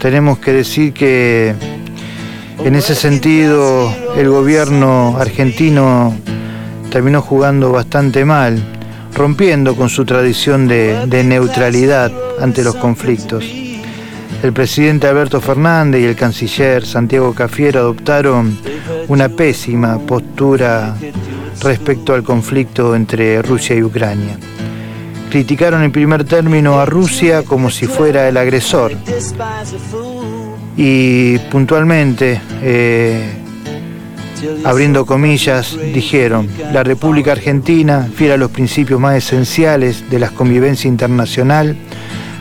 tenemos 0.00 0.38
que 0.38 0.52
decir 0.52 0.92
que 0.92 1.54
en 2.64 2.74
ese 2.74 2.94
sentido 2.94 3.94
el 4.16 4.28
gobierno 4.28 5.16
argentino 5.18 6.16
terminó 6.90 7.20
jugando 7.20 7.70
bastante 7.70 8.24
mal, 8.24 8.60
rompiendo 9.14 9.76
con 9.76 9.88
su 9.88 10.04
tradición 10.04 10.66
de 10.66 11.22
neutralidad 11.24 12.10
ante 12.40 12.64
los 12.64 12.74
conflictos. 12.76 13.67
El 14.42 14.52
presidente 14.52 15.08
Alberto 15.08 15.40
Fernández 15.40 16.02
y 16.02 16.04
el 16.04 16.14
canciller 16.14 16.86
Santiago 16.86 17.34
Cafiero 17.34 17.80
adoptaron 17.80 18.56
una 19.08 19.28
pésima 19.28 19.98
postura 19.98 20.94
respecto 21.60 22.14
al 22.14 22.22
conflicto 22.22 22.94
entre 22.94 23.42
Rusia 23.42 23.74
y 23.74 23.82
Ucrania. 23.82 24.38
Criticaron 25.30 25.82
en 25.82 25.92
primer 25.92 26.24
término 26.24 26.80
a 26.80 26.86
Rusia 26.86 27.42
como 27.42 27.68
si 27.68 27.86
fuera 27.86 28.28
el 28.28 28.36
agresor 28.36 28.92
y 30.76 31.38
puntualmente, 31.50 32.40
eh, 32.62 33.32
abriendo 34.64 35.04
comillas, 35.04 35.76
dijeron, 35.92 36.48
la 36.72 36.84
República 36.84 37.32
Argentina, 37.32 38.08
fiel 38.14 38.32
a 38.32 38.36
los 38.36 38.52
principios 38.52 39.00
más 39.00 39.16
esenciales 39.16 40.08
de 40.08 40.20
la 40.20 40.30
convivencia 40.30 40.86
internacional, 40.86 41.76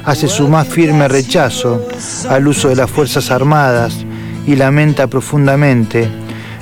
hace 0.08 0.30
su 0.30 0.48
más 0.48 0.70
firme 0.70 1.10
rechazo 1.10 1.86
al 2.30 2.48
uso 2.48 2.70
de 2.70 2.78
las 2.78 2.90
Fuerzas 2.90 3.30
Armadas 3.30 4.06
y 4.48 4.56
lamenta 4.56 5.08
profundamente 5.08 6.08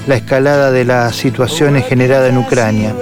la 0.08 0.16
escalada 0.16 0.72
de 0.72 0.84
las 0.84 1.16
situaciones 1.16 1.86
generadas 1.86 2.32
en 2.32 2.40
Ucrania. 2.40 2.96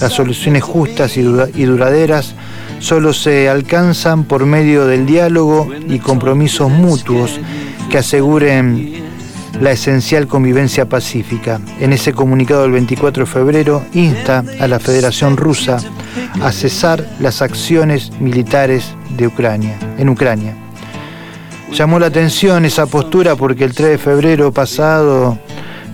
Las 0.00 0.12
soluciones 0.12 0.64
justas 0.64 1.16
y 1.16 1.22
duraderas 1.22 2.34
solo 2.80 3.12
se 3.12 3.48
alcanzan 3.48 4.24
por 4.24 4.46
medio 4.46 4.84
del 4.84 5.06
diálogo 5.06 5.70
y 5.88 6.00
compromisos 6.00 6.72
mutuos 6.72 7.38
que 7.88 7.98
aseguren 7.98 8.94
la 9.60 9.70
esencial 9.70 10.26
convivencia 10.26 10.88
pacífica. 10.88 11.60
En 11.78 11.92
ese 11.92 12.12
comunicado 12.12 12.62
del 12.62 12.72
24 12.72 13.26
de 13.26 13.30
febrero 13.30 13.84
insta 13.92 14.42
a 14.58 14.66
la 14.66 14.80
Federación 14.80 15.36
Rusa 15.36 15.76
a 16.40 16.52
cesar 16.52 17.06
las 17.20 17.42
acciones 17.42 18.12
militares 18.20 18.94
de 19.16 19.26
Ucrania, 19.26 19.76
en 19.98 20.08
Ucrania. 20.08 20.54
Llamó 21.72 21.98
la 21.98 22.06
atención 22.06 22.64
esa 22.64 22.86
postura 22.86 23.34
porque 23.36 23.64
el 23.64 23.74
3 23.74 23.90
de 23.90 23.98
febrero 23.98 24.52
pasado 24.52 25.38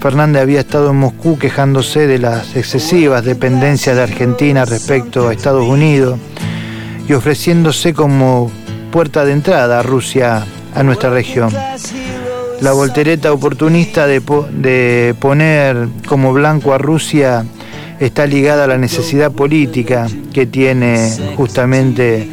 Fernández 0.00 0.42
había 0.42 0.60
estado 0.60 0.90
en 0.90 0.96
Moscú 0.96 1.38
quejándose 1.38 2.06
de 2.06 2.18
las 2.18 2.56
excesivas 2.56 3.24
dependencias 3.24 3.96
de 3.96 4.02
Argentina 4.02 4.64
respecto 4.64 5.28
a 5.28 5.32
Estados 5.32 5.66
Unidos 5.66 6.18
y 7.06 7.12
ofreciéndose 7.12 7.92
como 7.92 8.50
puerta 8.90 9.24
de 9.24 9.32
entrada 9.32 9.80
a 9.80 9.82
Rusia 9.82 10.44
a 10.74 10.82
nuestra 10.82 11.10
región. 11.10 11.50
La 12.60 12.72
voltereta 12.72 13.32
oportunista 13.32 14.06
de, 14.06 14.20
de 14.52 15.14
poner 15.18 15.88
como 16.06 16.32
blanco 16.32 16.72
a 16.72 16.78
Rusia 16.78 17.44
está 18.00 18.26
ligada 18.26 18.64
a 18.64 18.66
la 18.66 18.78
necesidad 18.78 19.30
política 19.30 20.08
que 20.32 20.46
tiene 20.46 21.10
justamente 21.36 22.28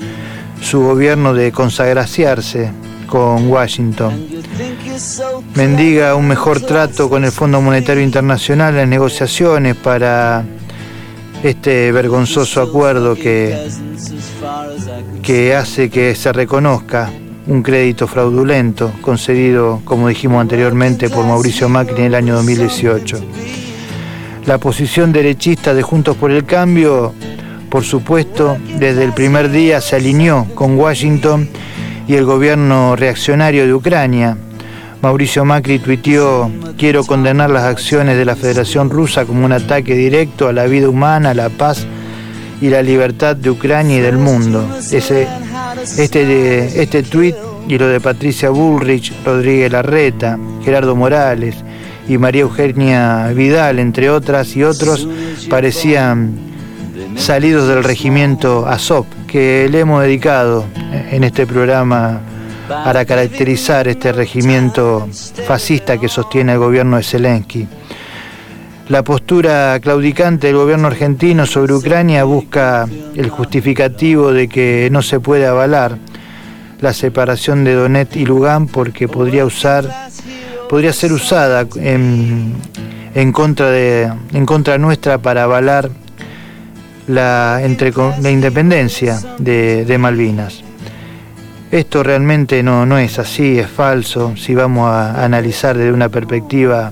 su 0.61 0.81
gobierno 0.81 1.33
de 1.33 1.51
consagraciarse 1.51 2.71
con 3.05 3.47
Washington. 3.49 4.13
Mendiga 5.55 6.15
un 6.15 6.27
mejor 6.27 6.61
trato 6.61 7.09
con 7.09 7.25
el 7.25 7.31
Fondo 7.31 7.61
Monetario 7.61 8.01
Internacional 8.01 8.73
en 8.73 8.77
las 8.77 8.87
negociaciones 8.87 9.75
para 9.75 10.43
este 11.43 11.91
vergonzoso 11.91 12.61
acuerdo 12.61 13.13
que, 13.13 13.69
que 15.21 15.53
hace 15.55 15.89
que 15.89 16.15
se 16.15 16.33
reconozca 16.33 17.11
un 17.45 17.61
crédito 17.61 18.07
fraudulento 18.07 18.91
concedido, 19.01 19.81
como 19.85 20.07
dijimos 20.07 20.41
anteriormente, 20.41 21.09
por 21.09 21.25
Mauricio 21.25 21.69
Macri 21.69 21.97
en 21.99 22.05
el 22.05 22.15
año 22.15 22.35
2018. 22.35 23.19
La 24.47 24.59
posición 24.59 25.11
derechista 25.11 25.73
de 25.73 25.81
Juntos 25.81 26.15
por 26.15 26.31
el 26.31 26.45
Cambio, 26.45 27.13
por 27.69 27.83
supuesto, 27.83 28.57
desde 28.79 29.03
el 29.03 29.11
primer 29.11 29.51
día 29.51 29.81
se 29.81 29.97
alineó 29.97 30.47
con 30.55 30.79
Washington 30.79 31.49
y 32.07 32.15
el 32.15 32.23
gobierno 32.23 32.95
reaccionario 32.95 33.65
de 33.65 33.73
Ucrania. 33.73 34.37
Mauricio 35.01 35.43
Macri 35.43 35.79
tuiteó, 35.79 36.49
quiero 36.77 37.03
condenar 37.03 37.49
las 37.49 37.63
acciones 37.63 38.15
de 38.15 38.23
la 38.23 38.37
Federación 38.37 38.89
Rusa 38.89 39.25
como 39.25 39.43
un 39.43 39.51
ataque 39.51 39.95
directo 39.95 40.47
a 40.47 40.53
la 40.53 40.63
vida 40.63 40.87
humana, 40.87 41.33
la 41.33 41.49
paz 41.49 41.85
y 42.61 42.69
la 42.69 42.81
libertad 42.81 43.35
de 43.35 43.49
Ucrania 43.49 43.97
y 43.97 44.01
del 44.01 44.17
mundo. 44.17 44.65
Ese, 44.77 45.27
este, 45.97 46.81
este 46.81 47.03
tuit 47.03 47.35
y 47.67 47.77
lo 47.77 47.89
de 47.89 47.99
Patricia 47.99 48.49
Bullrich, 48.49 49.11
Rodríguez 49.25 49.73
Larreta, 49.73 50.39
Gerardo 50.63 50.95
Morales, 50.95 51.65
y 52.07 52.17
María 52.17 52.43
Eugenia 52.43 53.27
Vidal, 53.33 53.79
entre 53.79 54.09
otras 54.09 54.55
y 54.55 54.63
otros, 54.63 55.07
parecían 55.49 56.35
salidos 57.15 57.67
del 57.67 57.83
regimiento 57.83 58.65
ASOP, 58.67 59.05
que 59.27 59.67
le 59.69 59.81
hemos 59.81 60.01
dedicado 60.03 60.65
en 61.11 61.23
este 61.23 61.45
programa 61.45 62.21
para 62.67 63.05
caracterizar 63.05 63.87
este 63.87 64.11
regimiento 64.11 65.07
fascista 65.45 65.97
que 65.97 66.07
sostiene 66.07 66.53
el 66.53 66.59
gobierno 66.59 66.97
de 66.97 67.03
Zelensky. 67.03 67.67
La 68.89 69.03
postura 69.03 69.77
claudicante 69.81 70.47
del 70.47 70.55
gobierno 70.55 70.87
argentino 70.87 71.45
sobre 71.45 71.73
Ucrania 71.73 72.23
busca 72.23 72.87
el 73.15 73.29
justificativo 73.29 74.31
de 74.31 74.47
que 74.47 74.87
no 74.91 75.01
se 75.01 75.19
puede 75.19 75.45
avalar 75.45 75.97
la 76.79 76.93
separación 76.93 77.63
de 77.63 77.73
Donetsk 77.73 78.15
y 78.15 78.25
Lugán 78.25 78.67
porque 78.67 79.07
podría 79.07 79.45
usar 79.45 80.06
podría 80.67 80.93
ser 80.93 81.13
usada 81.13 81.67
en, 81.75 83.31
contra, 83.31 83.69
de, 83.69 84.11
en 84.33 84.45
contra 84.45 84.77
nuestra 84.77 85.17
para 85.17 85.43
avalar 85.43 85.89
la, 87.07 87.61
entre, 87.63 87.93
la 88.21 88.29
independencia 88.29 89.19
de, 89.39 89.97
Malvinas. 89.97 90.63
Esto 91.71 92.03
realmente 92.03 92.63
no, 92.63 92.85
no 92.85 92.97
es 92.97 93.19
así, 93.19 93.59
es 93.59 93.67
falso, 93.67 94.35
si 94.37 94.55
vamos 94.55 94.89
a 94.89 95.23
analizar 95.23 95.77
desde 95.77 95.91
una 95.91 96.09
perspectiva 96.09 96.91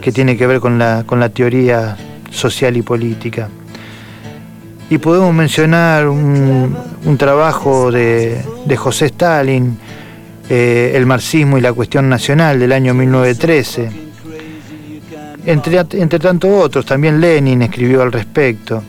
que 0.00 0.12
tiene 0.12 0.36
que 0.36 0.46
ver 0.46 0.60
con 0.60 0.78
la, 0.78 1.04
con 1.06 1.20
la 1.20 1.28
teoría 1.28 1.96
social 2.30 2.76
y 2.76 2.82
política. 2.82 3.48
Y 4.88 4.98
podemos 4.98 5.32
mencionar 5.32 6.08
un, 6.08 6.76
trabajo 7.16 7.92
de, 7.92 8.42
de 8.64 8.76
José 8.76 9.06
Stalin, 9.06 9.78
eh, 10.52 10.96
el 10.96 11.06
marxismo 11.06 11.58
y 11.58 11.60
la 11.60 11.72
cuestión 11.72 12.08
nacional 12.08 12.58
del 12.58 12.72
año 12.72 12.92
1913. 12.92 13.88
Entre, 15.46 15.78
entre 15.78 16.18
tanto 16.18 16.48
otros, 16.58 16.84
también 16.84 17.20
Lenin 17.20 17.62
escribió 17.62 18.02
al 18.02 18.10
respecto. 18.10 18.82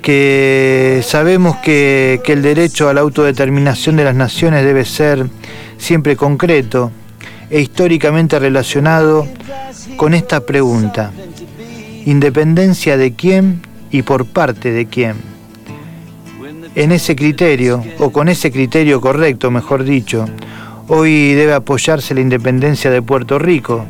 que 0.00 1.02
sabemos 1.04 1.56
que, 1.56 2.22
que 2.24 2.32
el 2.32 2.40
derecho 2.40 2.88
a 2.88 2.94
la 2.94 3.02
autodeterminación 3.02 3.96
de 3.96 4.04
las 4.04 4.14
naciones 4.14 4.64
debe 4.64 4.86
ser 4.86 5.26
siempre 5.76 6.16
concreto 6.16 6.90
e 7.50 7.60
históricamente 7.60 8.38
relacionado 8.38 9.26
con 9.98 10.14
esta 10.14 10.40
pregunta. 10.40 11.12
¿Independencia 12.06 12.96
de 12.96 13.12
quién 13.12 13.60
y 13.90 14.00
por 14.00 14.24
parte 14.24 14.70
de 14.70 14.86
quién? 14.86 15.35
En 16.76 16.92
ese 16.92 17.16
criterio, 17.16 17.82
o 17.98 18.12
con 18.12 18.28
ese 18.28 18.52
criterio 18.52 19.00
correcto, 19.00 19.50
mejor 19.50 19.82
dicho, 19.82 20.26
hoy 20.88 21.32
debe 21.32 21.54
apoyarse 21.54 22.14
la 22.14 22.20
independencia 22.20 22.90
de 22.90 23.00
Puerto 23.00 23.38
Rico 23.38 23.86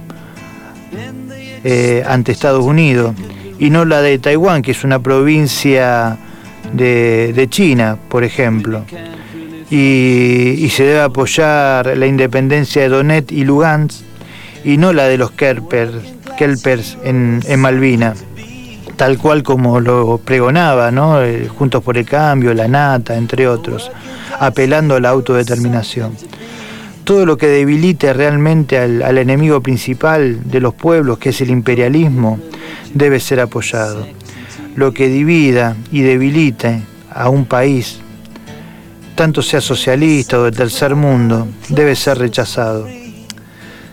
eh, 1.65 2.05
ante 2.07 2.31
Estados 2.31 2.65
Unidos 2.65 3.13
y 3.59 3.71
no 3.71 3.85
la 3.85 4.03
de 4.03 4.21
Taiwán, 4.21 4.63
que 4.63 4.71
es 4.71 4.85
una 4.85 5.01
provincia 5.01 6.17
de, 6.73 7.47
China, 7.51 7.99
por 8.09 8.23
ejemplo. 8.23 8.85
Y, 9.69 10.69
se 10.71 10.85
debe 10.85 11.01
apoyar 11.01 11.97
la 11.97 12.07
independencia 12.07 12.83
de 12.83 12.89
Donet 12.89 13.33
y 13.33 13.43
Lugansk 13.43 14.03
y 14.65 14.77
no 14.77 14.93
la 14.93 15.09
de 15.09 15.19
los 15.19 15.33
Kelpers, 15.33 16.99
en, 17.03 17.43
en 17.49 17.61
Malvinas, 17.61 18.25
tal 18.97 19.19
cual 19.19 19.43
como 19.43 19.81
lo 19.81 20.19
pregonaba, 20.19 20.91
¿no? 20.91 21.23
Eh, 21.23 21.49
Juntos 21.49 21.83
por 21.83 21.99
el 21.99 22.07
Cambio, 22.07 22.55
la 22.55 22.69
Nata, 22.69 23.17
entre 23.17 23.47
otros, 23.47 23.91
apelando 24.41 24.97
a 24.97 25.01
la 25.01 25.11
autodeterminación 25.11 26.13
todo 27.07 27.25
lo 27.25 27.39
que 27.39 27.47
debilite 27.47 28.13
realmente 28.13 28.79
al, 28.79 29.17
enemigo 29.17 29.61
principal 29.61 30.41
de 30.51 30.61
los 30.61 30.75
pueblos, 30.75 31.19
que 31.19 31.29
es 31.29 31.41
el 31.41 31.51
imperialismo, 31.51 32.41
debe 32.93 33.21
ser 33.21 33.39
apoyado. 33.39 34.09
Lo 34.75 34.93
que 34.93 35.07
divida 35.07 35.77
y 35.93 36.01
debilite 36.01 36.83
a 37.09 37.29
un 37.29 37.45
país, 37.45 38.01
tanto 39.15 39.41
sea 39.41 39.61
socialista 39.61 40.41
o 40.41 40.43
del 40.43 40.57
tercer 40.57 40.97
mundo, 40.97 41.47
debe 41.69 41.95
ser 41.95 42.19
rechazado. 42.19 42.89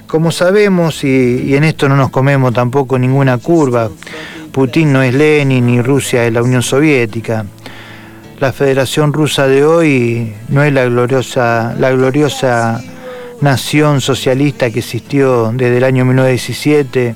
Como 0.07 0.31
sabemos, 0.31 1.03
y, 1.03 1.55
en 1.55 1.65
esto 1.65 1.87
no 1.87 1.95
nos 1.95 2.09
comemos 2.09 2.51
tampoco 2.51 2.97
ninguna 2.97 3.37
curva, 3.37 3.91
Putin 4.53 4.93
no 4.93 5.01
es 5.01 5.15
Lenin 5.15 5.65
ni 5.65 5.81
Rusia 5.81 6.27
es 6.27 6.31
la 6.31 6.43
Unión 6.43 6.61
Soviética. 6.61 7.43
La 8.39 8.53
Federación 8.53 9.11
Rusa 9.11 9.47
de 9.47 9.65
hoy 9.65 10.31
no 10.49 10.61
es 10.61 10.71
la 10.71 10.85
gloriosa, 10.85 11.75
la 11.79 11.89
gloriosa 11.89 12.79
nación 13.41 13.99
socialista 13.99 14.69
que 14.69 14.79
existió 14.79 15.51
desde 15.51 15.77
el 15.77 15.83
año 15.83 16.05
1917, 16.05 17.15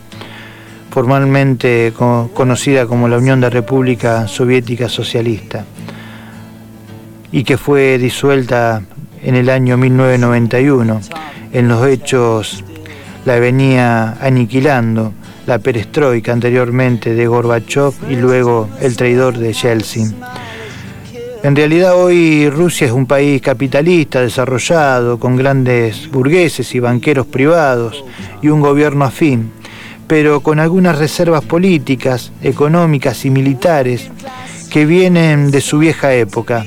formalmente 0.90 1.94
conocida 2.34 2.88
como 2.88 3.08
la 3.08 3.20
Unión 3.20 3.40
de 3.40 3.52
República 3.52 4.28
Soviética 4.28 4.90
Socialista, 4.90 5.64
y 7.32 7.44
que 7.44 7.60
fue 7.60 8.00
disuelta 8.00 8.82
en 9.22 9.36
el 9.36 9.52
año 9.52 9.78
1991. 9.78 11.02
En 11.54 11.68
los 11.68 11.88
hechos 11.88 12.64
la 13.26 13.38
venía 13.38 14.18
aniquilando 14.22 15.14
la 15.48 15.60
perestroika 15.60 16.34
anteriormente 16.34 17.16
de 17.16 17.26
Gorbachev 17.26 17.94
y 18.10 18.18
luego 18.18 18.70
el 18.82 18.96
traidor 18.98 19.38
de 19.38 19.54
Yeltsin. 19.54 20.14
En 21.42 21.56
realidad 21.56 21.96
hoy 21.96 22.50
Rusia 22.50 22.88
es 22.88 22.94
un 22.94 23.06
país 23.06 23.42
capitalista, 23.42 24.20
desarrollado, 24.20 25.18
con 25.18 25.38
grandes 25.38 26.12
burgueses 26.12 26.76
y 26.76 26.82
banqueros 26.82 27.28
privados 27.28 28.04
y 28.42 28.50
un 28.50 28.60
gobierno 28.60 29.06
afín, 29.06 29.52
pero 30.06 30.42
con 30.42 30.60
algunas 30.60 31.00
reservas 31.00 31.46
políticas, 31.46 32.34
económicas 32.44 33.24
y 33.24 33.30
militares 33.30 34.10
que 34.70 34.86
vienen 34.86 35.50
de 35.50 35.62
su 35.62 35.80
vieja 35.80 36.14
época. 36.14 36.66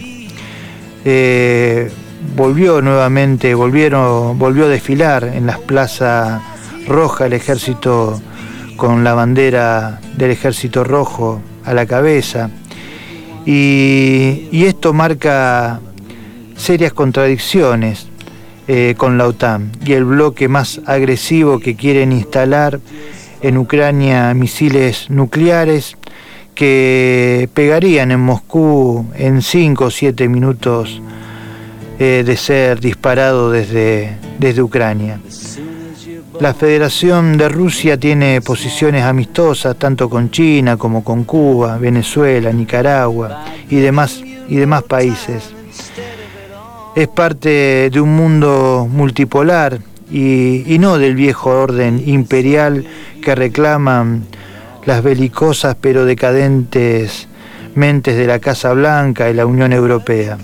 Eh, 1.05 1.91
volvió 2.35 2.81
nuevamente, 2.81 3.55
volvieron, 3.55 4.39
volvió 4.39 4.65
a 4.65 4.69
desfilar 4.69 5.25
en 5.25 5.47
las 5.47 5.59
plazas 5.59 6.41
rojas 6.87 7.27
el 7.27 7.35
ejército 7.35 8.21
con 8.81 9.05
la 9.05 9.13
bandera 9.13 10.01
del 10.17 10.31
ejército 10.31 10.85
rojo 10.85 11.43
a 11.67 11.75
la 11.75 11.85
cabeza 11.85 12.49
y, 13.45 14.49
esto 14.65 14.95
marca 14.95 15.81
serias 16.57 16.95
contradicciones 16.95 18.09
eh, 18.69 18.95
con 18.97 19.19
la 19.19 19.27
OTAN 19.27 19.71
y 19.85 19.93
el 19.93 20.07
bloque 20.07 20.49
más 20.49 20.81
agresivo 20.87 21.59
que 21.59 21.77
quieren 21.77 22.11
instalar 22.11 22.81
en 23.43 23.59
Ucrania 23.59 24.33
misiles 24.33 25.11
nucleares 25.11 25.99
que 26.55 27.51
pegarían 27.53 28.13
en 28.13 28.21
Moscú 28.21 29.05
en 29.15 29.43
5 29.43 29.85
o 29.85 29.91
7 29.91 30.27
minutos 30.27 31.03
eh, 31.99 32.23
de 32.25 32.37
ser 32.39 32.81
disparado 32.81 33.51
desde, 33.51 34.17
desde 34.39 34.63
Ucrania. 34.63 35.21
La 36.41 36.55
Federación 36.55 37.37
de 37.37 37.51
Rusia 37.51 38.01
tiene 38.01 38.41
posiciones 38.41 39.05
amistosas 39.05 39.77
tanto 39.77 40.09
con 40.09 40.31
China 40.31 40.79
como 40.79 41.05
con 41.05 41.25
Cuba, 41.25 41.77
Venezuela, 41.77 42.51
Nicaragua 42.51 43.45
y 43.69 43.77
demás, 43.77 44.23
y 44.49 44.57
demás 44.57 44.83
países. 44.85 45.51
Es 46.97 47.09
parte 47.09 47.91
de 47.91 48.01
un 48.01 48.17
mundo 48.17 48.89
multipolar 48.91 49.81
y, 50.11 50.79
no 50.81 50.97
del 50.97 51.15
viejo 51.15 51.51
orden 51.51 52.03
imperial 52.07 52.87
que 53.23 53.35
reclaman 53.35 54.25
las 54.87 55.03
belicosas 55.03 55.77
pero 55.79 56.07
decadentes 56.07 57.29
mentes 57.75 58.17
de 58.17 58.27
la 58.27 58.39
Casa 58.39 58.73
Blanca 58.73 59.29
y 59.29 59.35
la 59.35 59.45
Unión 59.45 59.75
Europea. 59.75 60.39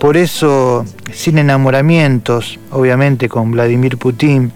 Por 0.00 0.16
eso, 0.16 0.86
sin 1.12 1.36
enamoramientos, 1.36 2.58
obviamente 2.70 3.28
con 3.28 3.50
Vladimir 3.50 3.98
Putin, 3.98 4.52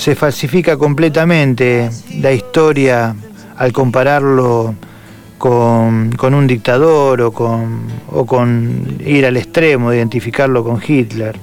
se 0.00 0.14
falsifica 0.14 0.78
completamente 0.78 1.90
la 2.20 2.32
historia 2.32 3.14
al 3.58 3.70
compararlo 3.70 4.74
con, 5.36 6.16
un 6.22 6.46
dictador 6.46 7.20
o 7.20 7.30
con, 7.30 8.96
ir 9.04 9.26
al 9.26 9.36
extremo 9.36 9.90
de 9.90 9.98
identificarlo 9.98 10.64
con 10.64 10.80
Hitler. 10.82 11.36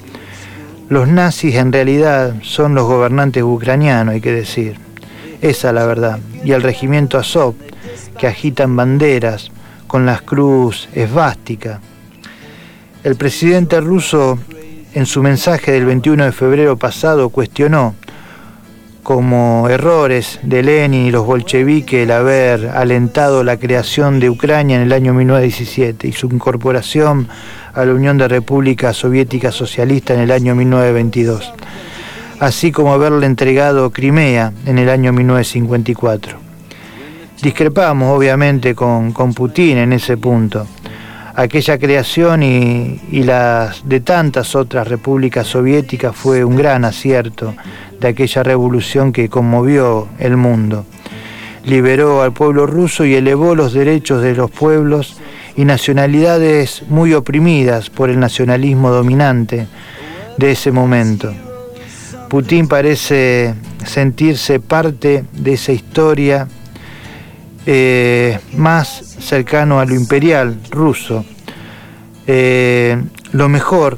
Los 0.89 1.08
nazis 1.08 1.54
en 1.54 1.72
realidad 1.72 2.34
son 2.41 2.74
los 2.74 2.88
gobernantes 2.88 3.43
ucranianos, 3.43 4.15
hay 4.15 4.22
que 4.22 4.32
decir. 4.32 4.80
Esa 5.39 5.67
es 5.67 5.74
la 5.76 5.86
verdad. 5.86 6.20
Y 6.43 6.54
el 6.54 6.63
regimiento 6.63 7.20
Azov, 7.20 7.54
que 8.17 8.26
agitan 8.26 8.76
banderas 8.76 9.52
con 9.86 10.08
las 10.08 10.24
cruz 10.24 10.89
esvástica. 10.96 11.80
El 13.04 13.17
presidente 13.17 13.80
ruso, 13.82 14.39
en 14.96 15.06
su 15.06 15.22
mensaje 15.22 15.74
del 15.74 15.86
21 15.86 16.26
de 16.26 16.32
febrero 16.32 16.76
pasado, 16.76 17.30
cuestionó 17.30 17.93
como 19.08 19.70
errores 19.70 20.38
de 20.43 20.62
Lenin 20.62 21.06
y 21.06 21.12
los 21.12 21.26
bolcheviques 21.26 22.04
el 22.04 22.12
haber 22.12 22.67
alentado 22.67 23.41
la 23.46 23.56
creación 23.56 24.20
de 24.20 24.30
Ucrania 24.30 24.76
en 24.76 24.82
el 24.82 24.91
año 24.91 25.13
1917 25.13 26.10
y 26.10 26.12
su 26.12 26.28
incorporación 26.28 27.30
a 27.74 27.86
la 27.86 27.93
Unión 27.93 28.17
de 28.17 28.28
Repúblicas 28.28 28.98
Soviéticas 28.98 29.56
Socialistas 29.56 30.17
en 30.17 30.24
el 30.24 30.32
año 30.32 30.56
1922, 30.56 31.54
así 32.41 32.74
como 32.74 32.93
haberle 32.93 33.28
entregado 33.28 33.91
Crimea 33.91 34.51
en 34.66 34.78
el 34.78 34.89
año 34.89 35.14
1954. 35.14 36.38
Discrepamos 37.41 38.14
obviamente 38.14 38.76
con, 38.76 39.14
con 39.14 39.34
Putin 39.34 39.78
en 39.78 39.93
ese 39.93 40.18
punto. 40.18 40.68
Aquella 41.39 41.77
creación 41.77 42.41
y, 42.41 42.99
las 43.11 43.88
de 43.88 43.99
tantas 43.99 44.55
otras 44.55 44.88
repúblicas 44.88 45.45
soviéticas 45.45 46.15
fue 46.15 46.43
un 46.43 46.55
gran 46.55 46.83
acierto 46.83 47.53
de 47.99 48.07
aquella 48.07 48.41
revolución 48.41 49.11
que 49.11 49.29
conmovió 49.29 50.07
el 50.17 50.35
mundo. 50.35 50.88
Liberó 51.63 52.23
al 52.23 52.33
pueblo 52.33 52.65
ruso 52.65 53.05
y 53.05 53.13
elevó 53.13 53.53
los 53.53 53.71
derechos 53.73 54.23
de 54.23 54.33
los 54.33 54.49
pueblos 54.49 55.17
y 55.55 55.63
nacionalidades 55.63 56.81
muy 56.89 57.13
oprimidas 57.13 57.91
por 57.91 58.09
el 58.09 58.19
nacionalismo 58.19 58.89
dominante 58.89 59.67
de 60.38 60.51
ese 60.51 60.71
momento. 60.71 61.31
Putin 62.29 62.67
parece 62.67 63.53
sentirse 63.85 64.59
parte 64.59 65.23
de 65.33 65.53
esa 65.53 65.71
historia 65.71 66.47
eh, 67.70 68.39
más 68.55 68.88
cercano 69.20 69.82
a 69.82 69.86
lo 69.86 69.93
imperial 69.93 70.57
ruso. 70.72 71.26
Eh, 72.26 72.97
lo 73.34 73.49
mejor 73.49 73.97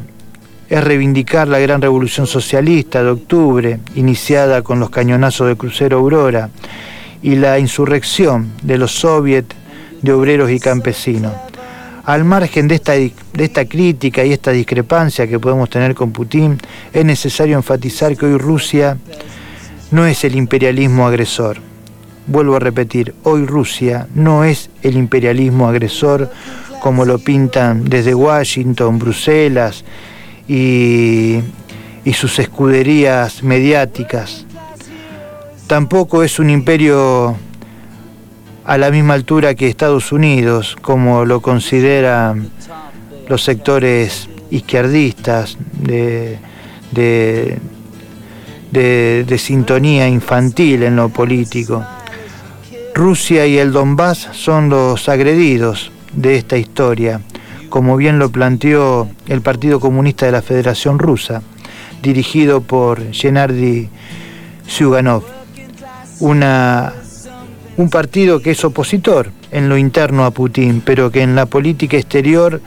es 0.67 0.83
reivindicar 0.83 1.47
la 1.47 1.59
gran 1.59 1.79
revolución 1.79 2.25
socialista 2.25 3.03
de 3.03 3.11
octubre, 3.11 3.79
iniciada 3.93 4.63
con 4.63 4.79
los 4.79 4.89
cañonazos 4.89 5.45
del 5.45 5.57
crucero 5.57 5.99
Aurora, 5.99 6.49
y 7.21 7.35
la 7.35 7.59
insurrección 7.59 8.53
de 8.63 8.79
los 8.79 8.91
soviets 8.91 9.55
de 10.01 10.13
obreros 10.13 10.49
y 10.49 10.59
campesinos. 10.59 11.33
Al 12.05 12.23
margen 12.23 12.67
de 12.67 12.73
esta, 12.73 12.93
de 12.93 13.13
esta 13.37 13.65
crítica 13.65 14.25
y 14.25 14.33
esta 14.33 14.49
discrepancia 14.49 15.27
que 15.27 15.37
podemos 15.37 15.69
tener 15.69 15.93
con 15.93 16.11
Putin, 16.11 16.57
es 16.91 17.05
necesario 17.05 17.55
enfatizar 17.55 18.17
que 18.17 18.25
hoy 18.25 18.37
Rusia 18.39 18.97
no 19.91 20.07
es 20.07 20.23
el 20.23 20.35
imperialismo 20.35 21.05
agresor, 21.05 21.68
vuelvo 22.29 22.55
a 22.55 22.59
repetir, 22.59 23.15
hoy 23.23 23.45
Rusia 23.45 24.07
no 24.13 24.43
es 24.43 24.69
el 24.83 24.95
imperialismo 24.95 25.67
agresor 25.67 26.31
como 26.79 27.05
lo 27.05 27.19
pintan 27.19 27.85
desde 27.85 28.15
Washington, 28.15 28.99
Bruselas 28.99 29.83
y, 30.47 31.41
sus 32.13 32.39
escuderías 32.39 33.43
mediáticas. 33.43 34.45
Tampoco 35.67 36.23
es 36.23 36.39
un 36.39 36.49
imperio 36.49 37.35
a 38.65 38.77
la 38.79 38.89
misma 38.89 39.13
altura 39.13 39.53
que 39.53 39.67
Estados 39.67 40.11
Unidos, 40.11 40.75
como 40.81 41.23
lo 41.23 41.39
consideran 41.39 42.49
los 43.27 43.43
sectores 43.43 44.27
izquierdistas 44.49 45.55
de, 45.79 46.39
sintonía 49.37 50.07
infantil 50.07 50.81
en 50.81 50.95
lo 50.95 51.09
político. 51.09 51.85
Rusia 52.99 53.47
y 53.47 53.57
el 53.57 53.71
Donbass 53.71 54.27
son 54.33 54.67
los 54.67 55.07
agredidos 55.07 55.89
de 56.11 56.35
esta 56.35 56.57
historia, 56.57 57.21
como 57.69 57.95
bien 57.95 58.19
lo 58.19 58.29
planteó 58.29 59.07
el 59.29 59.39
Partido 59.39 59.79
Comunista 59.79 60.25
de 60.25 60.33
la 60.33 60.41
Federación 60.41 60.99
Rusa, 60.99 61.41
dirigido 62.03 62.59
por 62.59 63.13
Gennady 63.13 63.87
Zyuganov, 64.67 65.23
un 66.19 67.89
partido 67.89 68.41
que 68.41 68.51
es 68.51 68.65
opositor 68.65 69.31
en 69.49 69.69
lo 69.69 69.77
interno 69.77 70.25
a 70.25 70.31
Putin, 70.31 70.81
pero 70.83 71.09
que 71.09 71.21
en 71.21 71.35
la 71.35 71.45
política 71.45 71.95
exterior 71.95 72.61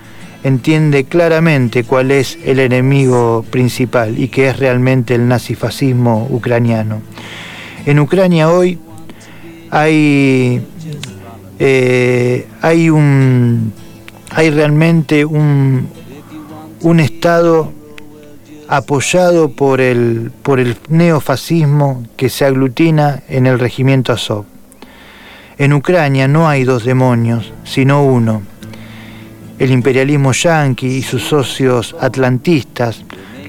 entiende 0.44 1.04
claramente 1.04 1.84
cuál 1.84 2.10
es 2.10 2.38
el 2.42 2.58
enemigo 2.58 3.44
principal 3.50 4.18
y 4.18 4.28
que 4.28 4.48
es 4.48 4.58
realmente 4.58 5.14
el 5.14 5.28
nazifascismo 5.28 6.26
ucraniano. 6.30 7.02
En 7.84 7.98
Ucrania 7.98 8.48
hoy 8.48 8.78
hay, 9.72 10.62
eh, 11.58 12.46
hay, 12.60 12.90
un, 12.90 13.72
hay 14.30 14.50
realmente 14.50 15.24
un, 15.24 15.88
un 16.82 17.00
Estado 17.00 17.72
apoyado 18.68 19.48
por 19.48 19.80
el, 19.80 20.30
por 20.42 20.60
el 20.60 20.76
neofascismo 20.88 22.04
que 22.18 22.28
se 22.28 22.44
aglutina 22.44 23.22
en 23.30 23.46
el 23.46 23.58
regimiento 23.58 24.12
Azov. 24.12 24.44
En 25.56 25.72
Ucrania 25.72 26.28
no 26.28 26.50
hay 26.50 26.64
dos 26.64 26.84
demonios, 26.84 27.50
sino 27.64 28.04
uno. 28.04 28.42
El 29.58 29.70
imperialismo 29.70 30.32
yanqui 30.32 30.86
y 30.86 31.02
sus 31.02 31.22
socios 31.22 31.96
atlantistas, 31.98 33.04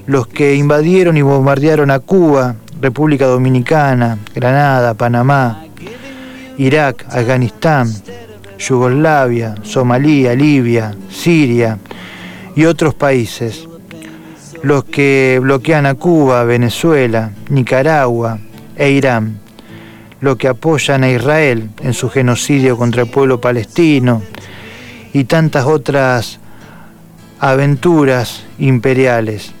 los 0.06 0.26
que 0.26 0.54
invadieron 0.54 1.18
y 1.18 1.22
bombardearon 1.22 1.90
a 1.90 1.98
Cuba, 1.98 2.56
República 2.80 3.26
Dominicana, 3.26 4.18
Granada, 4.34 4.94
Panamá, 4.94 5.64
Irak, 6.58 7.06
Afganistán, 7.08 7.92
Yugoslavia, 8.58 9.54
Somalia, 9.62 10.34
Libia, 10.34 10.94
Siria 11.10 11.78
y 12.54 12.64
otros 12.64 12.94
países. 12.94 13.68
Los 14.62 14.84
que 14.84 15.38
bloquean 15.42 15.86
a 15.86 15.94
Cuba, 15.94 16.44
Venezuela, 16.44 17.32
Nicaragua 17.50 18.38
e 18.76 18.90
Irán 18.90 19.44
lo 20.24 20.38
que 20.38 20.48
apoyan 20.48 21.04
a 21.04 21.10
Israel 21.10 21.68
en 21.82 21.92
su 21.92 22.08
genocidio 22.08 22.78
contra 22.78 23.02
el 23.02 23.10
pueblo 23.10 23.42
palestino 23.42 24.22
y 25.12 25.24
tantas 25.24 25.66
otras 25.66 26.40
aventuras 27.38 28.42
imperiales. 28.58 29.52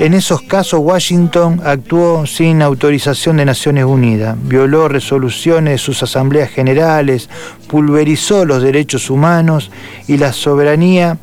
En 0.00 0.14
esos 0.14 0.40
casos 0.40 0.80
Washington 0.80 1.60
actuó 1.62 2.24
sin 2.24 2.62
autorización 2.62 3.36
de 3.36 3.44
Naciones 3.44 3.84
Unidas, 3.84 4.34
violó 4.40 4.88
resoluciones 4.88 5.72
de 5.74 5.78
sus 5.78 6.02
asambleas 6.02 6.48
generales, 6.48 7.28
pulverizó 7.68 8.46
los 8.46 8.62
derechos 8.62 9.10
humanos 9.10 9.70
y 10.08 10.16
la 10.16 10.32
soberanía 10.32 11.18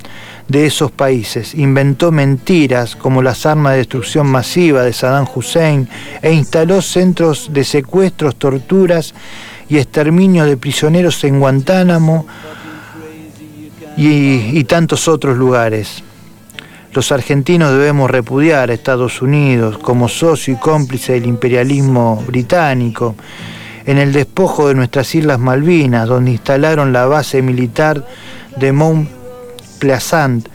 de 0.48 0.68
esos 0.68 0.92
países. 0.92 1.56
Inventó 1.56 2.12
mentiras 2.12 2.96
como 2.96 3.24
las 3.24 3.48
armas 3.48 3.72
de 3.72 3.80
destrucción 3.80 4.28
masiva 4.28 4.84
de 4.84 4.94
Saddam 4.94 5.26
Hussein 5.34 5.90
e 6.22 6.32
instaló 6.32 6.84
centros 6.84 7.50
de 7.52 7.64
secuestros, 7.64 8.36
torturas 8.36 9.16
y 9.70 9.80
exterminio 9.80 10.46
de 10.46 10.56
prisioneros 10.56 11.24
en 11.24 11.40
Guantánamo 11.40 12.28
y, 13.98 14.56
y 14.56 14.64
tantos 14.66 15.08
otros 15.08 15.36
lugares. 15.36 16.04
Los 16.94 17.12
argentinos 17.12 17.72
debemos 17.72 18.10
repudiar 18.10 18.70
a 18.70 18.74
Estados 18.74 19.22
Unidos 19.22 19.78
como 19.78 20.08
socio 20.08 20.54
y 20.54 20.58
cómplice 20.58 21.14
del 21.14 21.26
imperialismo 21.26 22.24
británico 22.26 23.16
en 23.86 23.98
el 23.98 24.14
despojo 24.14 24.68
de 24.68 24.76
nuestras 24.76 25.14
Islas 25.14 25.40
Malvinas, 25.40 26.08
donde 26.08 26.32
instalaron 26.32 26.94
la 26.94 27.06
base 27.06 27.42
militar 27.42 28.06
de 28.56 28.72
Mount 28.72 29.10
Pleasant 29.80 30.48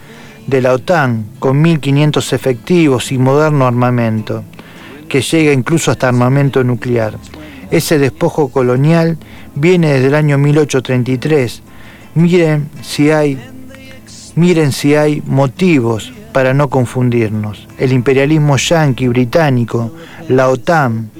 de 0.47 0.61
la 0.61 0.73
OTAN 0.73 1.25
con 1.39 1.63
1.500 1.63 2.33
efectivos 2.33 3.11
y 3.11 3.17
moderno 3.17 3.65
armamento, 3.65 4.43
que 5.07 5.21
llega 5.21 5.53
incluso 5.53 5.91
hasta 5.91 6.09
armamento 6.09 6.63
nuclear. 6.63 7.15
Ese 7.71 7.97
despojo 7.97 8.49
colonial 8.49 9.17
viene 9.55 9.93
desde 9.93 10.07
el 10.07 10.15
año 10.15 10.37
1833. 10.37 11.61
Miren 12.15 12.69
si 12.81 13.11
hay, 13.11 13.39
miren 14.35 14.71
si 14.73 14.95
hay 14.95 15.23
motivos 15.25 16.11
para 16.33 16.53
no 16.53 16.69
confundirnos. 16.69 17.67
El 17.77 17.93
imperialismo 17.93 18.57
yanqui 18.57 19.07
británico, 19.07 19.93
la 20.27 20.49
OTAN, 20.49 21.11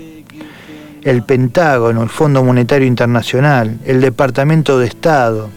el 1.04 1.24
Pentágono, 1.24 2.04
el 2.04 2.10
Fondo 2.10 2.44
Monetario 2.44 2.88
Internacional, 2.88 3.78
el 3.86 4.02
Departamento 4.02 4.80
de 4.80 4.88
Estado, 4.88 5.50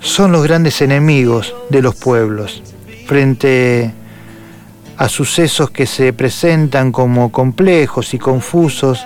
son 0.00 0.32
los 0.32 0.44
grandes 0.44 0.80
enemigos 0.80 1.54
de 1.68 1.82
los 1.82 1.96
pueblos 1.96 2.62
frente 3.06 3.92
a 4.96 5.08
sucesos 5.08 5.70
que 5.70 5.86
se 5.86 6.12
presentan 6.12 6.92
como 6.92 7.32
complejos 7.32 8.14
y 8.14 8.18
confusos, 8.18 9.04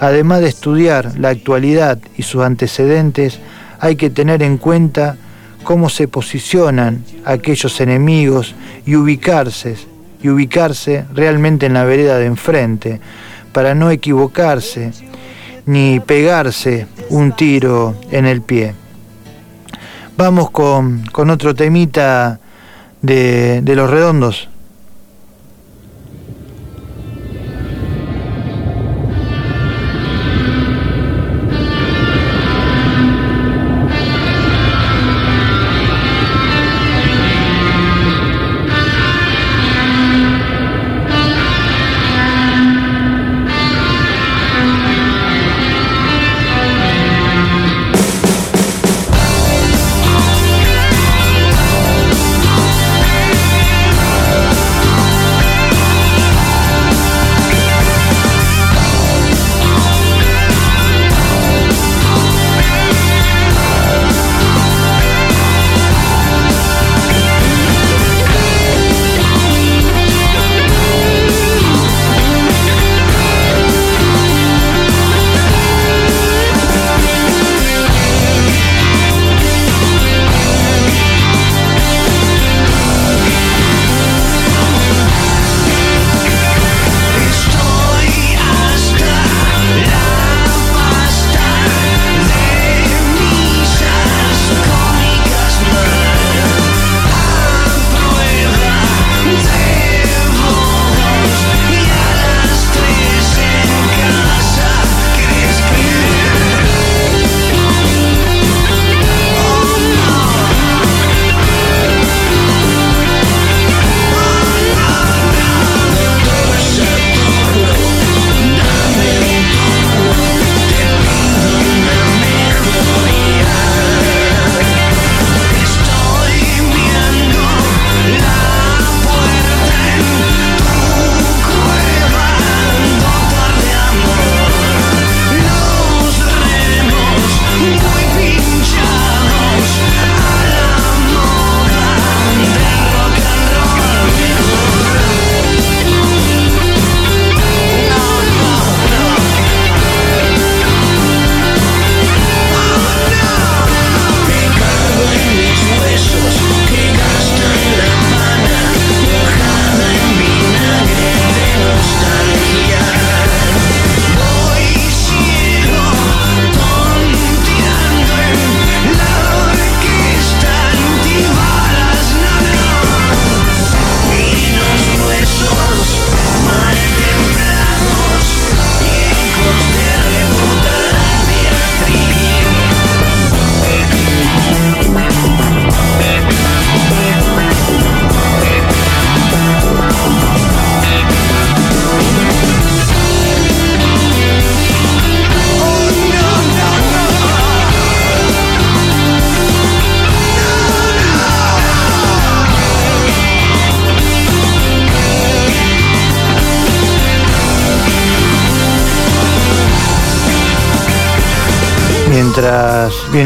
además 0.00 0.40
de 0.40 0.48
estudiar 0.48 1.18
la 1.18 1.30
actualidad 1.30 1.98
y 2.16 2.22
sus 2.22 2.42
antecedentes, 2.42 3.38
hay 3.78 3.96
que 3.96 4.10
tener 4.10 4.42
en 4.42 4.58
cuenta 4.58 5.16
cómo 5.66 5.88
se 5.88 6.06
posicionan 6.06 7.04
aquellos 7.24 7.80
enemigos 7.80 8.54
y 8.86 8.94
ubicarse, 8.94 9.74
y 10.22 10.28
ubicarse 10.28 11.04
realmente 11.12 11.66
en 11.66 11.74
la 11.74 11.82
vereda 11.82 12.18
de 12.18 12.26
enfrente, 12.26 13.00
para 13.52 13.74
no 13.74 13.90
equivocarse 13.90 14.92
ni 15.66 15.98
pegarse 15.98 16.86
un 17.10 17.32
tiro 17.32 17.96
en 18.12 18.26
el 18.26 18.42
pie. 18.42 18.74
Vamos 20.16 20.50
con, 20.52 21.02
otro 21.30 21.52
temita 21.52 22.38
de, 23.02 23.60
de 23.60 23.74
los 23.74 23.90
redondos. 23.90 24.48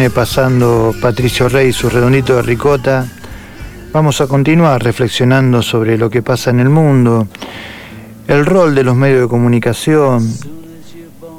Pasando 0.08 0.94
Patricio 1.02 1.48
Rey 1.50 1.74
su 1.74 1.90
redondito 1.90 2.36
de 2.36 2.42
ricota, 2.42 3.06
vamos 3.92 4.22
a 4.22 4.26
continuar 4.26 4.82
reflexionando 4.82 5.60
sobre 5.60 5.98
lo 5.98 6.08
que 6.08 6.22
pasa 6.22 6.48
en 6.48 6.60
el 6.60 6.70
mundo, 6.70 7.28
el 8.26 8.46
rol 8.46 8.74
de 8.74 8.82
los 8.82 8.96
medios 8.96 9.20
de 9.20 9.28
comunicación, 9.28 10.26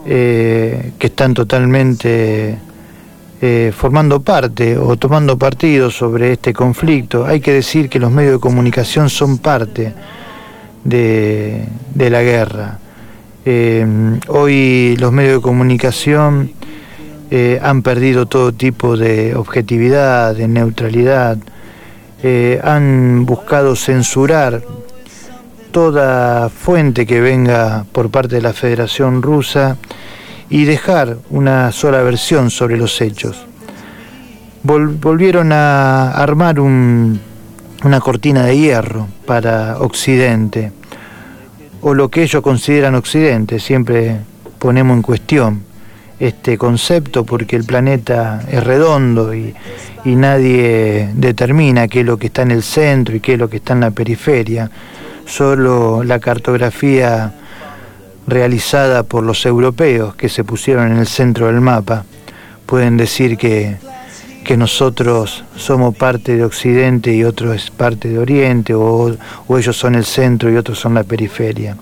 eh, 0.06 0.92
que 1.00 1.08
están 1.08 1.34
totalmente 1.34 2.60
eh, 3.42 3.72
formando 3.76 4.22
parte 4.22 4.78
o 4.78 4.96
tomando 4.96 5.40
partido 5.40 5.90
sobre 5.90 6.34
este 6.34 6.54
conflicto. 6.54 7.26
Hay 7.26 7.40
que 7.40 7.54
decir 7.54 7.90
que 7.90 7.98
los 7.98 8.12
medios 8.12 8.34
de 8.34 8.40
comunicación 8.40 9.10
son 9.10 9.40
parte 9.40 9.92
de, 10.84 11.66
la 11.96 12.22
guerra. 12.22 12.78
Eh, 13.44 13.88
hoy 14.28 14.96
los 15.00 15.12
medios 15.12 15.38
de 15.38 15.42
comunicación 15.42 16.52
eh, 17.32 17.60
han 17.64 17.82
perdido 17.82 18.26
todo 18.28 18.52
tipo 18.52 18.98
de 18.98 19.36
objetividad, 19.36 20.36
de 20.36 20.48
neutralidad, 20.48 21.38
han 22.64 23.26
buscado 23.26 23.76
censurar 23.76 24.62
toda 25.72 26.50
fuente 26.50 27.08
que 27.08 27.20
venga 27.20 27.86
por 27.92 28.12
parte 28.12 28.36
de 28.36 28.42
la 28.42 28.54
Federación 28.54 29.22
Rusa 29.22 29.78
y 30.50 30.66
dejar 30.66 31.18
una 31.30 31.72
sola 31.72 32.04
versión 32.04 32.52
sobre 32.52 32.78
los 32.78 33.00
hechos. 33.02 33.46
volvieron 34.64 35.52
a 35.54 36.12
armar 36.12 36.60
una 36.60 38.00
cortina 38.02 38.44
de 38.44 38.58
hierro 38.58 39.08
para 39.26 39.78
Occidente, 39.80 40.72
o 41.82 41.94
lo 41.94 42.10
que 42.10 42.24
ellos 42.24 42.44
consideran 42.44 42.96
Occidente, 42.96 43.60
siempre 43.60 44.18
ponemos 44.60 44.98
en 44.98 45.02
cuestión 45.02 45.71
este 46.22 46.56
concepto 46.56 47.26
porque 47.26 47.56
el 47.56 47.64
planeta 47.64 48.44
es 48.48 48.64
redondo 48.64 49.34
y, 49.34 49.56
nadie 50.04 51.10
determina 51.14 51.88
qué 51.88 52.00
es 52.00 52.06
lo 52.06 52.18
que 52.18 52.28
está 52.28 52.42
en 52.44 52.52
el 52.52 52.64
centro 52.64 53.16
y 53.16 53.20
qué 53.20 53.34
es 53.34 53.40
lo 53.40 53.50
que 53.50 53.58
está 53.58 53.74
en 53.74 53.82
la 53.82 53.92
periferia. 53.92 54.70
Solo 55.26 56.04
la 56.04 56.20
cartografía 56.20 57.34
realizada 58.26 59.04
por 59.04 59.24
los 59.24 59.46
europeos 59.46 60.16
que 60.16 60.30
se 60.30 60.44
pusieron 60.44 60.92
en 60.92 60.98
el 60.98 61.08
centro 61.08 61.48
del 61.48 61.62
mapa, 61.62 62.06
pueden 62.66 62.98
decir 62.98 63.38
que, 63.38 63.78
que 64.44 64.58
nosotros 64.58 65.44
somos 65.56 65.96
parte 65.96 66.36
de 66.36 66.44
Occidente 66.44 67.14
y 67.16 67.24
otro 67.24 67.54
es 67.54 67.70
parte 67.70 68.10
de 68.10 68.20
Oriente, 68.20 68.74
o, 68.74 69.16
ellos 69.58 69.78
son 69.78 69.96
el 69.96 70.06
centro 70.06 70.52
y 70.52 70.56
otros 70.56 70.80
son 70.80 70.94
la 70.94 71.04
periferia. 71.04 71.78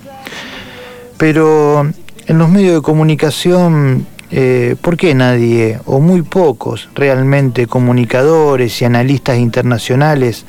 Pero 1.17 1.89
en 2.27 2.37
los 2.37 2.49
medios 2.49 2.75
de 2.75 2.81
comunicación, 2.81 4.05
eh, 4.31 4.75
¿por 4.81 4.97
qué 4.97 5.13
nadie, 5.15 5.79
o 5.85 5.99
muy 5.99 6.21
pocos 6.21 6.89
realmente 6.95 7.67
comunicadores 7.67 8.81
y 8.81 8.85
analistas 8.85 9.37
internacionales, 9.37 10.45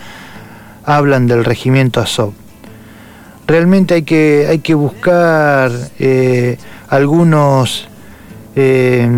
hablan 0.85 1.27
del 1.27 1.45
regimiento 1.45 2.01
Azov? 2.01 2.33
realmente 3.51 3.95
hay 3.95 4.03
que, 4.03 4.47
hay 4.49 4.61
que 4.61 4.75
buscar 4.75 5.73
eh, 5.99 6.57
algunos 6.89 7.89
eh, 8.55 9.09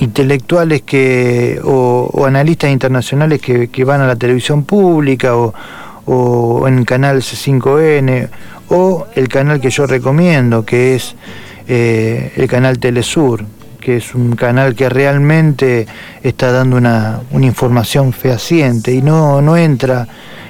intelectuales 0.00 0.82
que, 0.82 1.60
o, 1.62 2.24
analistas 2.26 2.70
internacionales 2.70 3.40
que, 3.40 3.84
van 3.84 4.00
a 4.00 4.06
la 4.06 4.16
televisión 4.16 4.64
pública 4.64 5.36
o, 5.36 6.66
en 6.66 6.78
el 6.78 6.84
canal 6.84 7.18
C5N 7.22 8.28
o 8.68 9.06
el 9.14 9.28
canal 9.28 9.60
que 9.60 9.70
yo 9.70 9.86
recomiendo, 9.86 10.64
que 10.64 10.96
es 10.96 11.14
eh, 11.68 12.32
el 12.36 12.48
canal 12.48 12.78
Telesur, 12.78 13.44
que 13.80 13.96
es 13.96 14.14
un 14.14 14.36
canal 14.36 14.74
que 14.74 14.88
realmente 14.88 15.86
está 16.22 16.52
dando 16.52 16.76
una, 16.76 17.20
una 17.30 17.46
información 17.46 18.12
fehaciente 18.12 18.92
y 18.92 19.02
no, 19.02 19.42
no 19.42 19.56
entra 19.56 20.06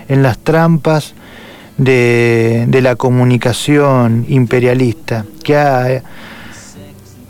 en 0.09 0.23
las 0.23 0.39
trampas 0.39 1.15
de, 1.79 2.81
la 2.83 2.97
comunicación 2.97 4.27
imperialista, 4.29 5.25
que 5.43 5.57
ha, 5.57 6.03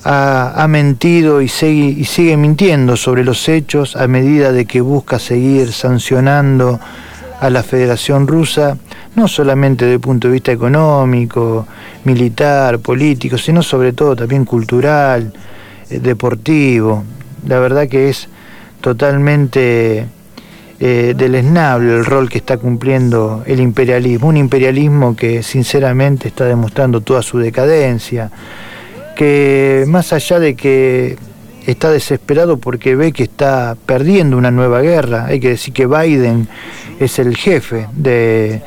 ha, 0.04 0.66
mentido 0.68 1.40
y 1.40 1.48
sigue, 1.48 2.00
y 2.00 2.04
sigue 2.04 2.36
mintiendo 2.36 2.96
sobre 2.96 3.24
los 3.24 3.48
hechos 3.48 3.96
a 3.96 4.06
medida 4.08 4.52
de 4.52 4.66
que 4.66 4.80
busca 4.80 5.18
seguir 5.18 5.72
sancionando 5.72 6.80
a 7.40 7.50
la 7.50 7.62
Federación 7.62 8.26
Rusa, 8.26 8.76
no 9.14 9.28
solamente 9.28 9.84
desde 9.84 9.94
el 9.96 10.00
punto 10.00 10.28
de 10.28 10.34
vista 10.34 10.52
económico, 10.52 11.66
militar, 12.04 12.78
político, 12.78 13.36
sino 13.36 13.62
sobre 13.62 13.92
todo 13.92 14.16
también 14.16 14.44
cultural, 14.44 15.32
eh, 15.90 15.98
deportivo. 15.98 17.04
La 17.46 17.58
verdad 17.58 17.88
que 17.88 18.08
es 18.08 18.28
totalmente 18.80 20.06
eh, 20.80 21.14
del 21.16 21.34
esnable 21.34 21.94
el 21.94 22.04
rol 22.04 22.28
que 22.28 22.38
está 22.38 22.56
cumpliendo 22.56 23.44
el 23.46 23.60
imperialismo, 23.60 24.28
un 24.28 24.36
imperialismo 24.36 25.14
que 25.14 25.42
sinceramente 25.42 26.28
está 26.28 26.44
demostrando 26.44 27.00
toda 27.00 27.22
su 27.22 27.38
decadencia, 27.38 28.30
que 29.14 29.84
más 29.86 30.12
allá 30.12 30.40
de 30.40 30.56
que 30.56 31.16
está 31.66 31.90
desesperado 31.90 32.56
porque 32.56 32.96
ve 32.96 33.12
que 33.12 33.22
está 33.22 33.76
perdiendo 33.86 34.36
una 34.36 34.50
nueva 34.50 34.80
guerra, 34.80 35.26
hay 35.26 35.38
que 35.38 35.50
decir 35.50 35.72
que 35.72 35.86
Biden 35.86 36.48
es 36.98 37.18
el 37.18 37.36
jefe 37.36 37.86
de 37.92 38.62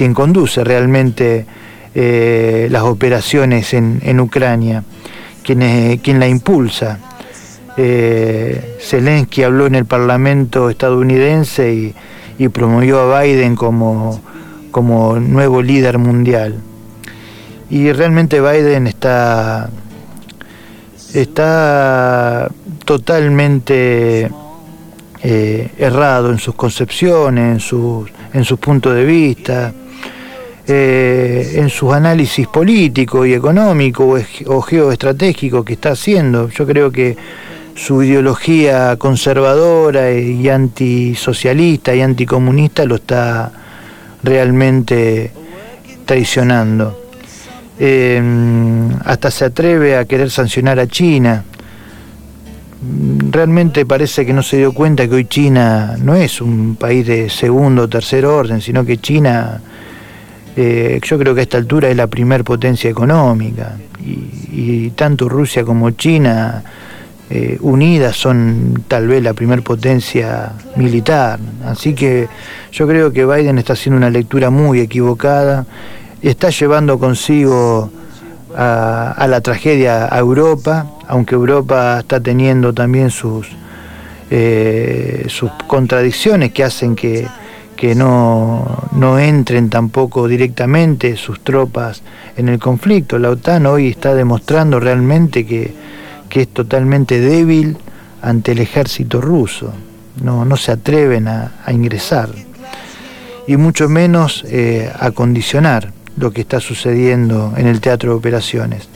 quien 0.00 0.14
conduce 0.14 0.64
realmente 0.64 1.44
eh, 1.94 2.68
las 2.70 2.84
operaciones 2.84 3.74
en, 3.74 4.18
Ucrania, 4.18 4.82
quien, 5.44 5.98
quien 5.98 6.18
la 6.18 6.26
impulsa 6.26 6.98
eh, 7.76 8.78
Zelensky 8.80 9.42
habló 9.42 9.66
en 9.66 9.74
el 9.74 9.84
Parlamento 9.84 10.70
estadounidense 10.70 11.94
y, 12.38 12.48
promovió 12.48 13.00
a 13.12 13.20
Biden 13.20 13.56
como, 13.56 14.22
como 14.70 15.20
nuevo 15.20 15.60
líder 15.60 15.98
mundial. 15.98 16.54
Y 17.68 17.92
realmente 17.92 18.40
Biden 18.40 18.86
está, 18.86 19.68
está 21.12 22.48
totalmente 22.86 24.30
eh, 25.22 25.70
errado 25.76 26.30
en 26.30 26.38
sus 26.38 26.54
concepciones, 26.54 27.52
en 27.52 27.60
sus, 27.60 28.10
en 28.32 28.44
sus 28.46 28.58
puntos 28.58 28.94
de 28.94 29.04
vista, 29.04 29.74
eh, 30.66 31.52
en 31.56 31.68
sus 31.70 31.92
análisis 31.92 32.46
políticos 32.46 33.26
y 33.26 33.34
económicos 33.34 34.24
o, 34.46 34.56
o 34.56 34.62
geoestratégicos 34.62 35.64
que 35.64 35.74
está 35.74 35.90
haciendo. 35.90 36.48
Yo 36.48 36.66
creo 36.66 36.90
que 36.90 37.16
su 37.74 38.02
ideología 38.02 38.96
conservadora 38.96 40.12
y 40.12 40.48
antisocialista 40.48 41.94
y 41.94 42.02
anticomunista 42.02 42.84
lo 42.84 42.96
está 42.96 43.52
realmente 44.22 45.32
traicionando. 46.04 47.00
Em, 47.78 48.90
hasta 49.06 49.30
se 49.30 49.46
atreve 49.46 49.96
a 49.96 50.04
querer 50.04 50.30
sancionar 50.30 50.78
a 50.78 50.86
China. 50.86 51.44
Realmente 53.30 53.86
parece 53.86 54.26
que 54.26 54.34
no 54.34 54.42
se 54.42 54.58
dio 54.58 54.72
cuenta 54.72 55.08
que 55.08 55.14
hoy 55.14 55.24
China 55.24 55.96
no 55.98 56.14
es 56.14 56.42
un 56.42 56.76
país 56.76 57.06
de 57.06 57.30
segundo 57.30 57.84
o 57.84 57.88
tercer 57.88 58.26
orden, 58.26 58.60
sino 58.60 58.84
que 58.84 58.98
China, 58.98 59.62
eh, 60.56 61.00
yo 61.02 61.18
creo 61.18 61.34
que 61.34 61.40
a 61.40 61.42
esta 61.44 61.58
altura 61.58 61.88
es 61.88 61.96
la 61.96 62.06
primer 62.06 62.44
potencia 62.44 62.90
económica. 62.90 63.76
y 64.52 64.90
tanto 64.90 65.28
Rusia 65.28 65.62
como 65.64 65.90
China 65.90 66.62
eh, 67.32 67.58
unidas 67.60 68.16
son 68.16 68.82
tal 68.88 69.06
vez 69.06 69.22
la 69.22 69.34
primer 69.34 69.62
potencia 69.62 70.50
militar. 70.74 71.38
Así 71.64 71.94
que 71.94 72.26
yo 72.72 72.88
creo 72.88 73.12
que 73.12 73.24
Biden 73.24 73.56
está 73.56 73.74
haciendo 73.74 73.98
una 73.98 74.10
lectura 74.10 74.50
muy 74.50 74.80
equivocada, 74.80 75.64
está 76.22 76.50
llevando 76.50 76.98
consigo 76.98 77.88
a, 78.56 79.24
la 79.28 79.40
tragedia 79.42 80.12
a 80.12 80.18
Europa, 80.18 80.90
aunque 81.06 81.36
Europa 81.36 82.00
está 82.00 82.18
teniendo 82.18 82.72
también 82.72 83.10
sus, 83.10 83.46
eh, 84.28 85.26
sus 85.28 85.52
contradicciones 85.68 86.50
que 86.50 86.64
hacen 86.64 86.96
que, 86.96 87.28
que 87.80 87.94
no, 87.94 88.88
no 88.92 89.18
entren 89.18 89.70
tampoco 89.70 90.28
directamente 90.28 91.16
sus 91.16 91.40
tropas 91.40 92.02
en 92.36 92.50
el 92.50 92.58
conflicto. 92.58 93.18
La 93.18 93.30
OTAN 93.30 93.64
hoy 93.64 93.88
está 93.88 94.14
demostrando 94.14 94.78
realmente 94.78 95.46
que 95.46 95.72
que 96.30 96.42
es 96.42 96.48
totalmente 96.48 97.20
débil 97.20 97.76
ante 98.22 98.52
el 98.52 98.60
ejército 98.60 99.20
ruso. 99.20 99.74
No, 100.22 100.46
no 100.46 100.56
se 100.56 100.72
atreven 100.72 101.28
a, 101.28 101.52
ingresar 101.68 102.30
y 103.46 103.56
mucho 103.56 103.88
menos 103.88 104.44
eh, 104.48 104.90
a 104.98 105.10
condicionar 105.10 105.92
lo 106.16 106.30
que 106.30 106.42
está 106.42 106.60
sucediendo 106.60 107.52
en 107.56 107.66
el 107.66 107.80
teatro 107.80 108.12
de 108.12 108.16
operaciones. 108.16 108.88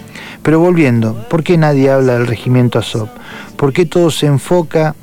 Pero 0.45 0.61
volviendo, 0.61 1.15
¿por 1.31 1.43
qué 1.43 1.57
nadie 1.57 1.91
habla 1.91 2.19
del 2.19 2.27
regimiento 2.27 2.79
Azov? 2.79 3.09
¿Por 3.57 3.73
qué 3.73 3.87
todo 3.87 4.11
se 4.11 4.27
enfoca 4.27 4.95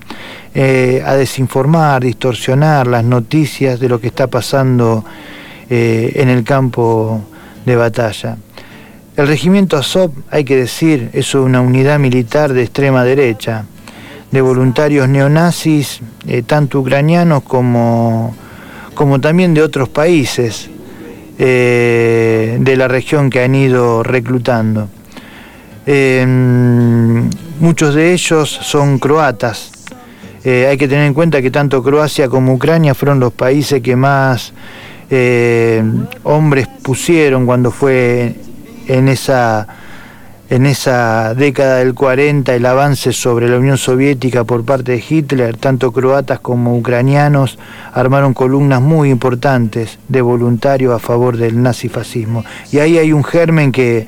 eh, 0.53 1.01
a 1.03 1.15
desinformar, 1.15 2.03
distorsionar 2.03 2.85
las 2.85 3.03
noticias 3.03 3.79
de 3.79 3.89
lo 3.89 3.99
que 3.99 4.05
está 4.05 4.27
pasando 4.27 5.03
eh, 5.67 6.11
en 6.17 6.29
el 6.29 6.43
campo 6.43 7.23
de 7.65 7.75
batalla? 7.75 8.37
El 9.17 9.27
regimiento 9.27 9.77
Azov, 9.77 10.11
hay 10.29 10.43
que 10.43 10.55
decir, 10.55 11.09
es 11.11 11.33
una 11.33 11.59
unidad 11.59 11.97
militar 11.97 12.53
de 12.53 12.61
extrema 12.61 13.03
derecha, 13.03 13.65
de 14.29 14.41
voluntarios 14.41 15.09
neonazis, 15.09 16.01
eh, 16.27 16.43
tanto 16.43 16.81
ucranianos 16.81 17.41
como, 17.41 18.35
como 18.93 19.19
también 19.19 19.55
de 19.55 19.63
otros 19.63 19.89
países 19.89 20.69
de 21.39 22.75
la 22.77 22.87
región 22.87 23.31
que 23.31 23.41
han 23.41 23.55
ido 23.55 24.03
reclutando. 24.03 24.87
Muchos 27.59 27.95
de 27.95 28.13
ellos 28.13 28.49
son 28.49 28.99
croatas. 28.99 29.71
Eh, 30.43 30.67
hay 30.67 30.77
que 30.77 30.87
tener 30.87 31.05
en 31.05 31.13
cuenta 31.13 31.41
que 31.41 31.51
tanto 31.51 31.83
Croacia 31.83 32.27
como 32.27 32.53
Ucrania 32.53 32.95
fueron 32.95 33.19
los 33.19 33.31
países 33.31 33.81
que 33.81 33.95
más 33.95 34.53
hombres 36.23 36.69
pusieron 36.81 37.45
cuando 37.45 37.69
fue 37.69 38.33
en 38.87 39.09
esa 39.09 39.67
en 40.51 40.65
esa 40.65 41.33
década 41.33 41.77
del 41.77 41.93
40 41.93 42.53
el 42.53 42.65
avance 42.65 43.13
sobre 43.13 43.47
la 43.47 43.57
Unión 43.57 43.77
Soviética 43.77 44.43
por 44.43 44.65
parte 44.65 44.91
de 44.91 45.03
Hitler, 45.09 45.55
tanto 45.55 45.93
croatas 45.93 46.41
como 46.41 46.75
ucranianos 46.75 47.57
armaron 47.93 48.33
columnas 48.33 48.81
muy 48.81 49.09
importantes 49.11 49.97
de 50.09 50.21
voluntarios 50.21 50.93
a 50.93 50.99
favor 50.99 51.37
del 51.37 51.63
nazifascismo. 51.63 52.43
Y 52.69 52.79
ahí 52.79 52.97
hay 52.97 53.13
un 53.13 53.23
germen 53.23 53.71
que, 53.71 54.07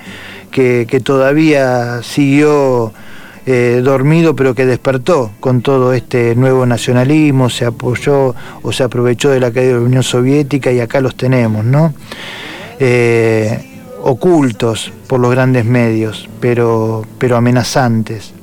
que, 0.53 1.01
todavía 1.03 2.01
siguió 2.03 2.93
eh, 3.45 3.81
dormido 3.83 4.35
pero 4.35 4.55
que 4.55 4.65
despertó 4.65 5.31
con 5.39 5.61
todo 5.61 5.91
este 5.91 6.35
nuevo 6.35 6.65
nacionalismo, 6.65 7.49
se 7.49 7.65
apoyó 7.65 8.33
o 8.61 8.71
se 8.71 8.83
aprovechó 8.83 9.29
de 9.31 9.39
la 9.39 9.51
caída 9.51 9.73
de 9.73 9.79
la 9.79 9.85
Unión 9.85 10.03
Soviética 10.03 10.71
y 10.71 10.79
acá 10.79 11.01
los 11.01 11.15
tenemos, 11.15 11.65
¿no? 11.65 11.93
Eh, 12.79 13.81
ocultos 14.03 14.91
por 15.07 15.19
los 15.19 15.31
grandes 15.31 15.65
medios, 15.65 16.29
pero, 16.39 17.05
pero 17.17 17.35
amenazantes. 17.35 18.33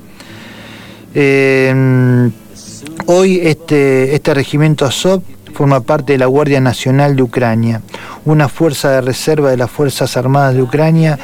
Eh, 1.13 2.29
hoy 3.05 3.39
este, 3.43 4.15
este 4.15 4.33
regimiento 4.33 4.85
Azov 4.85 5.21
forma 5.53 5.81
parte 5.81 6.13
de 6.13 6.19
la 6.19 6.25
Guardia 6.25 6.59
Nacional 6.59 7.15
de 7.15 7.23
Ucrania, 7.23 7.81
una 8.25 8.49
fuerza 8.49 8.91
de 8.91 9.01
reserva 9.01 9.51
de 9.51 9.57
las 9.57 9.69
Fuerzas 9.69 10.17
Armadas 10.17 10.55
de 10.55 10.61
Ucrania 10.61 11.19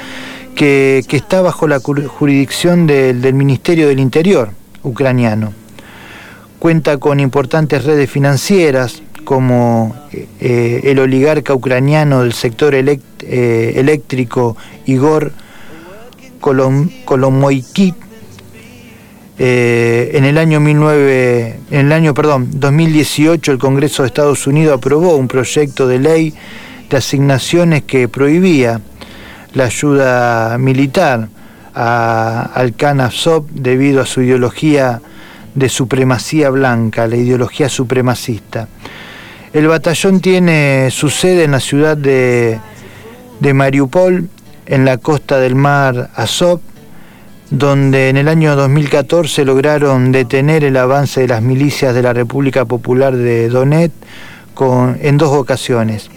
que, 0.57 1.05
está 1.11 1.41
bajo 1.41 1.67
la 1.67 1.79
jurisdicción 1.79 2.87
del 2.87 3.33
Ministerio 3.33 3.87
del 3.87 3.99
Interior 3.99 4.49
ucraniano. 4.83 5.53
Cuenta 6.59 6.97
con 6.97 7.19
importantes 7.19 7.85
redes 7.85 8.09
financieras, 8.09 9.03
como 9.23 9.95
eh, 10.11 10.81
el 10.85 10.99
oligarca 10.99 11.53
ucraniano 11.53 12.23
del 12.23 12.33
sector 12.33 12.73
eh, 12.73 13.73
eléctrico 13.75 14.57
Igor 14.85 15.31
Kolom 16.39 16.89
eh, 19.39 20.11
en 20.13 20.25
el 20.25 20.37
año 20.39 20.59
19, 20.59 21.59
en 21.69 21.85
el 21.85 21.91
año 21.91 22.15
perdón, 22.15 22.49
2018 22.53 23.51
el 23.51 23.59
Congreso 23.59 24.01
de 24.01 24.07
Estados 24.07 24.47
Unidos 24.47 24.77
aprobó 24.77 25.15
un 25.15 25.27
proyecto 25.27 25.87
de 25.87 25.99
ley 25.99 26.33
de 26.89 26.97
asignaciones 26.97 27.83
que 27.83 28.07
prohibía 28.07 28.81
la 29.57 29.65
ayuda 29.65 30.57
militar 30.59 31.27
al 31.73 32.73
Khan 32.75 33.09
debido 33.51 34.01
a 34.01 34.05
su 34.05 34.21
ideología 34.21 35.01
de 35.53 35.69
supremacía 35.69 36.49
blanca, 36.51 37.07
la 37.07 37.15
ideología 37.15 37.67
supremacista. 37.67 38.67
El 39.53 39.67
batallón 39.67 40.19
tiene 40.19 40.89
su 40.91 41.09
sede 41.09 41.43
en 41.43 41.51
la 41.51 41.59
ciudad 41.59 41.97
de, 41.97 42.59
Mariupol, 43.41 44.29
en 44.67 44.85
la 44.85 44.97
costa 44.97 45.39
del 45.39 45.55
mar 45.55 46.11
Azov, 46.15 46.61
donde 47.49 48.09
en 48.09 48.17
el 48.17 48.27
año 48.27 48.55
2014 48.55 49.45
lograron 49.45 50.11
detener 50.11 50.63
el 50.63 50.77
avance 50.77 51.21
de 51.21 51.29
las 51.29 51.41
milicias 51.41 51.95
de 51.95 52.03
la 52.03 52.13
República 52.13 52.65
Popular 52.65 53.15
de 53.15 53.49
Donetsk 53.49 53.93
en 55.01 55.17
dos 55.17 55.31
ocasiones. 55.31 56.09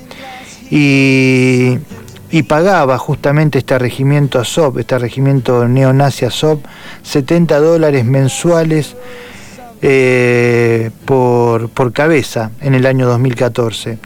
Y, 2.30 2.42
pagaba 2.42 2.98
justamente 2.98 3.58
este 3.58 3.78
regimiento 3.78 4.38
Azov, 4.38 4.78
este 4.78 4.98
regimiento 4.98 5.66
neonazi 5.66 6.24
Azov, 6.24 6.60
70 7.02 7.58
dólares 7.58 8.04
mensuales 8.04 8.96
eh, 9.82 10.90
por, 11.06 11.70
cabeza 11.92 12.50
en 12.60 12.74
el 12.74 12.86
año 12.86 13.06
2014. 13.08 13.98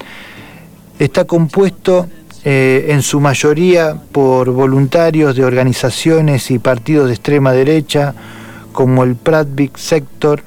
Está 0.99 1.25
compuesto 1.25 2.09
eh, 2.45 2.87
en 2.91 3.03
su 3.03 3.20
mayoría 3.20 3.97
por 4.12 4.51
voluntarios 4.51 5.35
de 5.35 5.45
organizaciones 5.45 6.51
y 6.51 6.59
partidos 6.59 7.09
de 7.09 7.14
extrema 7.14 7.53
derecha 7.53 8.14
como 8.72 9.03
el 9.03 9.16
Pratvik 9.16 9.77
Sector, 9.77 10.43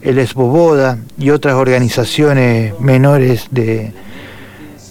el 0.00 0.18
Esboboda 0.18 0.98
y 1.18 1.30
otras 1.30 1.54
organizaciones 1.54 2.78
menores 2.80 3.48
de 3.50 3.92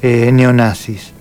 eh, 0.01 0.31
neonazis. 0.33 1.13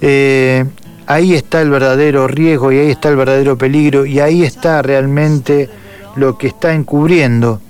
Ahí 0.00 1.34
está 1.34 1.62
el 1.62 1.70
verdadero 1.70 2.26
riesgo 2.28 2.72
y 2.72 2.78
ahí 2.78 2.90
está 2.90 3.08
el 3.08 3.16
verdadero 3.16 3.56
peligro 3.56 4.06
y 4.06 4.20
ahí 4.20 4.42
está 4.42 4.82
realmente 4.82 5.68
lo 6.16 6.36
que 6.36 6.48
está 6.48 6.72
encubriendo 6.74 7.60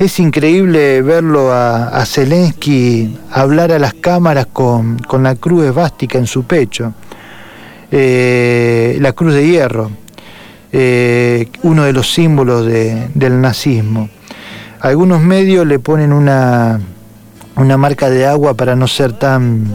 es 0.00 0.18
increíble 0.18 1.02
verlo 1.02 1.52
a, 1.52 2.02
Zelensky 2.06 3.18
hablar 3.32 3.70
a 3.70 3.78
las 3.78 3.92
cámaras 3.92 4.46
con, 4.46 4.96
la 5.22 5.34
cruz 5.34 5.66
esvástica 5.66 6.16
en 6.16 6.26
su 6.26 6.44
pecho, 6.44 6.94
eh, 7.90 8.96
la 8.98 9.12
cruz 9.12 9.34
de 9.34 9.46
hierro, 9.46 9.90
eh, 10.72 11.50
uno 11.64 11.84
de 11.84 11.92
los 11.92 12.10
símbolos 12.10 12.64
del 12.64 13.40
nazismo. 13.42 14.08
Algunos 14.80 15.20
medios 15.20 15.66
le 15.66 15.78
ponen 15.78 16.14
una, 16.14 16.80
una 17.56 17.76
marca 17.76 18.08
de 18.08 18.24
agua 18.24 18.54
para 18.54 18.74
no 18.76 18.88
ser 18.88 19.12
tan, 19.12 19.70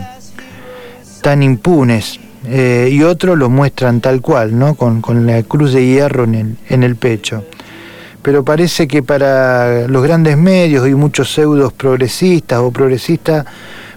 tan 1.25 1.41
impunes. 1.41 2.19
Eh, 2.47 2.89
y 2.91 3.01
otros 3.01 3.35
lo 3.35 3.49
muestran 3.49 3.99
tal 3.99 4.21
cual, 4.21 4.59
¿no? 4.59 4.75
con, 4.75 5.25
la 5.25 5.41
cruz 5.41 5.73
de 5.73 5.83
hierro 5.83 6.25
en 6.25 6.35
el, 6.35 6.57
en 6.69 6.83
el 6.83 6.95
pecho 6.95 7.43
pero 8.21 8.43
parece 8.43 8.87
que 8.87 9.03
para 9.03 9.87
los 9.87 10.01
grandes 10.01 10.35
medios 10.35 10.87
y 10.87 10.95
muchos 10.95 11.31
pseudos 11.31 11.73
progresistas 11.73 12.59
o 12.59 12.71
progresistas 12.71 13.45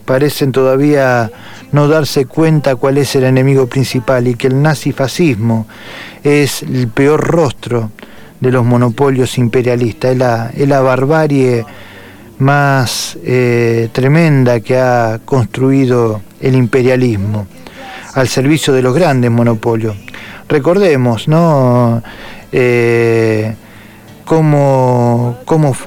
parecen 0.04 0.52
todavía 0.52 1.30
no 1.72 1.88
darse 1.88 2.26
cuenta 2.26 2.76
cuál 2.76 2.98
es 2.98 3.14
el 3.16 3.24
enemigo 3.24 3.66
principal 3.66 4.28
y 4.28 4.34
que 4.34 4.48
el 4.48 4.60
nazifascismo 4.60 5.66
es 6.22 6.62
el 6.62 6.88
peor 6.88 7.26
rostro 7.26 7.90
de 8.40 8.52
los 8.52 8.66
monopolios 8.66 9.38
imperialistas, 9.38 10.12
es 10.54 10.68
la, 10.68 10.80
barbarie 10.82 11.64
más 12.38 13.18
eh, 13.24 13.88
tremenda 13.92 14.60
que 14.60 14.78
ha 14.78 15.20
construido 15.24 16.22
el 16.40 16.54
imperialismo 16.54 17.46
al 18.14 18.28
servicio 18.28 18.72
de 18.72 18.82
los 18.82 18.94
grandes 18.94 19.30
monopolios. 19.30 19.96
Recordemos, 20.48 21.28
¿no? 21.28 22.02
Eh, 22.50 23.54
cómo, 24.24 25.38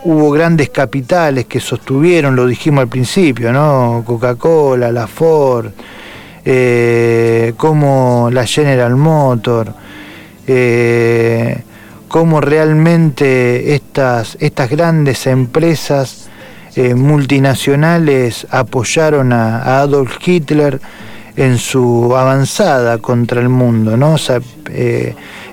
hubo 0.04 0.32
grandes 0.32 0.70
capitales 0.70 1.46
que 1.46 1.60
sostuvieron, 1.60 2.36
lo 2.36 2.48
dijimos 2.48 2.82
al 2.82 2.88
principio, 2.88 3.54
¿no? 3.54 4.04
Coca-Cola, 4.06 4.92
la 4.92 5.08
Ford, 5.08 5.72
eh, 6.44 7.54
como 7.56 8.30
la 8.32 8.46
General 8.46 8.96
Motor, 8.96 9.74
eh, 10.48 11.62
cómo 12.08 12.42
realmente 12.42 13.76
estas, 13.76 14.38
estas 14.40 14.70
grandes 14.70 15.28
empresas 15.28 16.31
eh, 16.76 16.96
multinacionales 16.96 18.48
apoyaron 18.50 19.34
a, 19.34 19.80
Adolf 19.82 20.18
Hitler 20.26 20.80
en 21.36 21.58
su 21.58 22.16
avanzada 22.16 22.98
contra 22.98 23.42
el 23.42 23.50
mundo, 23.50 23.98
¿no? 23.98 24.16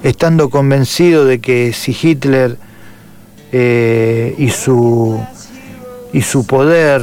estando 0.02 0.48
convencido 0.50 1.24
de 1.24 1.40
que 1.40 1.72
si 1.72 1.96
Hitler 2.00 2.56
eh, 3.50 4.34
y, 4.36 4.50
su, 4.50 5.18
y 6.12 6.20
su 6.20 6.46
poder 6.46 7.02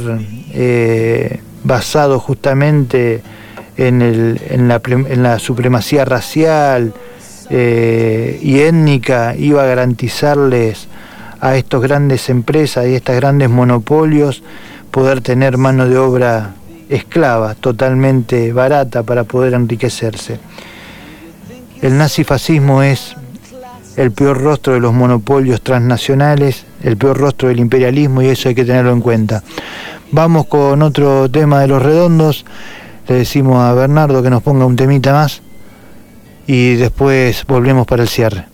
eh, 0.52 1.40
basado 1.64 2.20
justamente 2.20 3.20
en, 3.76 4.68
la, 4.68 4.80
en, 4.86 5.22
la, 5.24 5.40
supremacía 5.40 6.04
racial 6.04 6.94
eh, 7.50 8.38
y 8.40 8.60
étnica 8.60 9.34
iba 9.36 9.64
a 9.64 9.66
garantizarles 9.66 10.86
a 11.40 11.56
estos 11.56 11.82
grandes 11.82 12.28
empresas 12.28 12.86
y 12.86 12.94
estos 12.94 13.16
grandes 13.16 13.50
monopolios 13.50 14.42
poder 14.90 15.20
tener 15.20 15.58
mano 15.58 15.86
de 15.86 15.98
obra 15.98 16.54
esclava, 16.88 17.54
totalmente 17.54 18.52
barata 18.52 19.02
para 19.02 19.24
poder 19.24 19.54
enriquecerse. 19.54 20.38
El 21.82 21.98
nazifascismo 21.98 22.82
es 22.82 23.14
el 23.96 24.12
peor 24.12 24.40
rostro 24.40 24.74
de 24.74 24.80
los 24.80 24.92
monopolios 24.92 25.60
transnacionales, 25.62 26.64
el 26.82 26.96
peor 26.96 27.18
rostro 27.18 27.48
del 27.48 27.60
imperialismo 27.60 28.22
y 28.22 28.28
eso 28.28 28.48
hay 28.48 28.54
que 28.54 28.64
tenerlo 28.64 28.92
en 28.92 29.00
cuenta. 29.00 29.42
Vamos 30.12 30.46
con 30.46 30.82
otro 30.82 31.30
tema 31.30 31.60
de 31.60 31.68
los 31.68 31.82
redondos. 31.82 32.44
Le 33.08 33.16
decimos 33.16 33.58
a 33.58 33.72
Bernardo 33.74 34.22
que 34.22 34.30
nos 34.30 34.42
ponga 34.42 34.66
un 34.66 34.76
temita 34.76 35.12
más. 35.12 35.42
y 36.48 36.76
después 36.76 37.44
volvemos 37.46 37.86
para 37.88 38.02
el 38.02 38.08
cierre. 38.08 38.46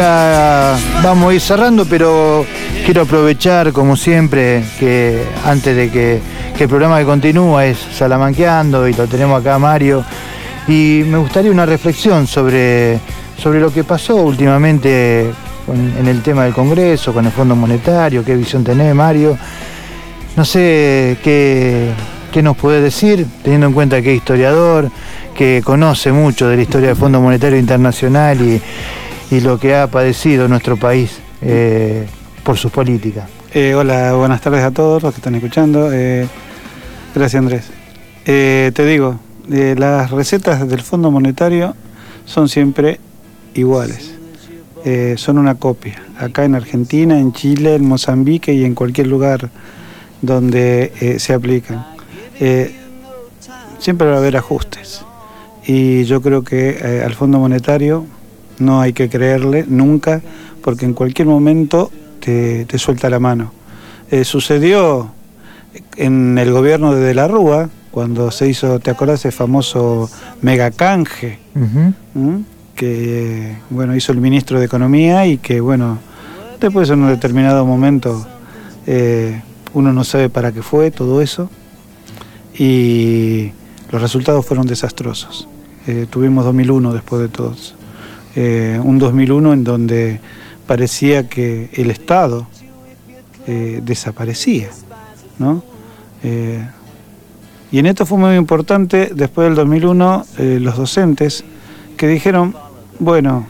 Vamos 0.00 1.30
a 1.30 1.34
ir 1.34 1.40
cerrando, 1.40 1.84
pero 1.84 2.44
quiero 2.84 3.02
aprovechar, 3.02 3.72
como 3.72 3.96
siempre, 3.96 4.62
que 4.78 5.22
antes 5.44 5.76
de 5.76 5.90
que, 5.90 6.20
el 6.58 6.68
programa 6.68 6.98
que 6.98 7.06
continúa 7.06 7.64
es 7.64 7.78
Salamanqueando 7.78 8.86
y 8.86 8.92
lo 8.92 9.06
tenemos 9.06 9.40
acá 9.40 9.58
Mario, 9.58 10.04
y 10.68 11.02
me 11.06 11.16
gustaría 11.16 11.50
una 11.50 11.64
reflexión 11.64 12.26
sobre, 12.26 12.98
sobre 13.38 13.60
lo 13.60 13.72
que 13.72 13.82
pasó 13.82 14.16
últimamente 14.16 15.30
en 15.68 16.06
el 16.06 16.22
tema 16.22 16.44
del 16.44 16.52
Congreso, 16.52 17.14
con 17.14 17.24
el 17.24 17.32
Fondo 17.32 17.56
Monetario, 17.56 18.24
qué 18.24 18.36
visión 18.36 18.62
tenés, 18.62 18.94
Mario. 18.94 19.38
No 20.36 20.44
sé 20.44 21.16
qué, 21.24 21.92
qué 22.30 22.42
nos 22.42 22.56
puede 22.56 22.82
decir, 22.82 23.26
teniendo 23.42 23.68
en 23.68 23.72
cuenta 23.72 24.02
que 24.02 24.12
es 24.12 24.18
historiador, 24.18 24.90
que 25.34 25.62
conoce 25.64 26.12
mucho 26.12 26.48
de 26.48 26.56
la 26.56 26.62
historia 26.62 26.88
del 26.88 26.96
Fondo 26.96 27.20
Monetario 27.20 27.58
Internacional 27.58 28.40
y, 28.40 28.60
y 29.30 29.40
lo 29.40 29.58
que 29.58 29.74
ha 29.74 29.86
padecido 29.86 30.48
nuestro 30.48 30.76
país 30.76 31.20
eh, 31.40 32.06
por 32.42 32.58
sus 32.58 32.72
políticas. 32.72 33.28
Eh, 33.54 33.74
hola, 33.74 34.14
buenas 34.14 34.40
tardes 34.40 34.62
a 34.62 34.70
todos 34.70 35.02
los 35.02 35.12
que 35.14 35.18
están 35.18 35.34
escuchando. 35.36 35.90
Eh, 35.92 36.26
gracias 37.14 37.38
Andrés. 37.38 37.70
te 38.24 38.86
digo, 38.86 39.20
las 39.48 40.10
recetas 40.10 40.68
del 40.68 40.82
Fondo 40.82 41.10
Monetario 41.10 41.74
son 42.24 42.48
siempre 42.48 42.98
iguales. 43.54 44.14
son 45.16 45.38
una 45.38 45.54
copia. 45.54 46.02
Acá 46.18 46.44
en 46.44 46.54
Argentina, 46.54 47.18
en 47.18 47.32
Chile, 47.32 47.76
en 47.76 47.86
Mozambique 47.86 48.52
y 48.52 48.64
en 48.64 48.74
cualquier 48.74 49.06
lugar 49.06 49.48
donde 50.22 51.16
se 51.18 51.34
aplican. 51.34 51.86
siempre 53.78 54.08
va 54.08 54.14
a 54.14 54.18
haber 54.18 54.36
ajustes. 54.36 55.02
Y 55.66 56.04
yo 56.04 56.20
creo 56.20 56.42
que 56.42 57.02
al 57.04 57.14
Fondo 57.14 57.38
Monetario 57.38 58.06
no 58.60 58.80
hay 58.80 58.92
que 58.92 59.08
creerle 59.08 59.64
nunca, 59.66 60.20
porque 60.62 60.84
en 60.84 60.94
cualquier 60.94 61.26
momento 61.26 61.90
te, 62.20 62.66
suelta 62.78 63.10
la 63.10 63.18
mano. 63.18 63.52
Eh, 64.10 64.24
sucedió 64.24 65.12
en 65.96 66.38
el 66.38 66.52
gobierno 66.52 66.94
de 66.94 67.00
De 67.00 67.14
la 67.14 67.28
Rúa, 67.28 67.68
cuando 67.90 68.30
se 68.30 68.48
hizo, 68.48 68.78
¿te 68.78 68.90
acuerdas 68.90 69.20
ese 69.20 69.32
famoso 69.32 70.08
megacanje? 70.42 71.38
Que 72.74 73.56
bueno, 73.70 73.96
hizo 73.96 74.12
el 74.12 74.20
ministro 74.20 74.58
de 74.58 74.66
Economía 74.66 75.26
y 75.26 75.38
que 75.38 75.60
bueno, 75.60 75.98
después 76.60 76.88
en 76.90 77.02
un 77.02 77.08
determinado 77.08 77.66
momento 77.66 78.26
eh, 78.86 79.42
uno 79.74 79.92
no 79.92 80.04
sabe 80.04 80.28
para 80.28 80.52
qué 80.52 80.62
fue 80.62 80.90
todo 80.90 81.20
eso 81.20 81.50
y 82.56 83.52
los 83.90 84.00
resultados 84.00 84.46
fueron 84.46 84.66
desastrosos. 84.66 85.48
Eh, 85.86 86.06
tuvimos 86.08 86.44
2001 86.44 86.92
después 86.92 87.22
de 87.22 87.28
todos. 87.28 87.74
Eh, 88.36 88.80
un 88.82 88.98
2001 88.98 89.52
en 89.52 89.64
donde 89.64 90.20
parecía 90.66 91.28
que 91.28 91.68
el 91.72 91.90
Estado 91.90 92.46
eh, 93.46 93.80
desaparecía, 93.82 94.68
¿no? 95.38 95.64
Eh, 96.22 96.64
y 97.72 97.78
en 97.78 97.86
esto 97.86 98.06
fue 98.06 98.18
muy 98.18 98.36
importante, 98.36 99.10
después 99.14 99.46
del 99.46 99.54
2001, 99.54 100.26
los 100.58 100.76
docentes 100.76 101.44
que 101.96 102.08
dijeron, 102.08 102.54
bueno, 102.98 103.46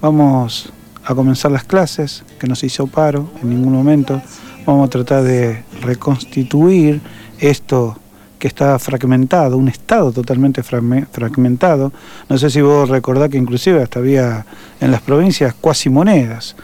vamos 0.00 0.72
a 1.04 1.14
comenzar 1.14 1.50
las 1.50 1.64
clases, 1.64 2.24
que 2.38 2.46
no 2.46 2.54
se 2.54 2.66
hizo 2.66 2.86
paro 2.86 3.30
en 3.42 3.50
ningún 3.50 3.72
momento, 3.72 4.22
vamos 4.64 4.86
a 4.86 4.90
tratar 4.90 5.24
de 5.24 5.64
reconstituir 5.82 7.00
esto 7.40 7.98
que 8.44 8.48
estaba 8.48 8.78
fragmentado, 8.78 9.56
un 9.56 9.68
Estado 9.68 10.12
totalmente 10.12 10.62
fragmentado. 10.62 11.90
No 12.28 12.36
sé 12.36 12.50
si 12.50 12.60
vos 12.60 12.90
recordás 12.90 13.30
que 13.30 13.38
inclusive 13.38 13.82
hasta 13.82 14.00
había 14.00 14.44
en 14.82 14.90
las 14.90 15.00
provincias 15.00 15.54
cuasi 15.58 15.88
monedas, 15.88 16.54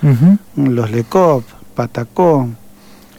los 0.57 0.91
LECOP, 0.91 1.43
Patacón. 1.75 2.59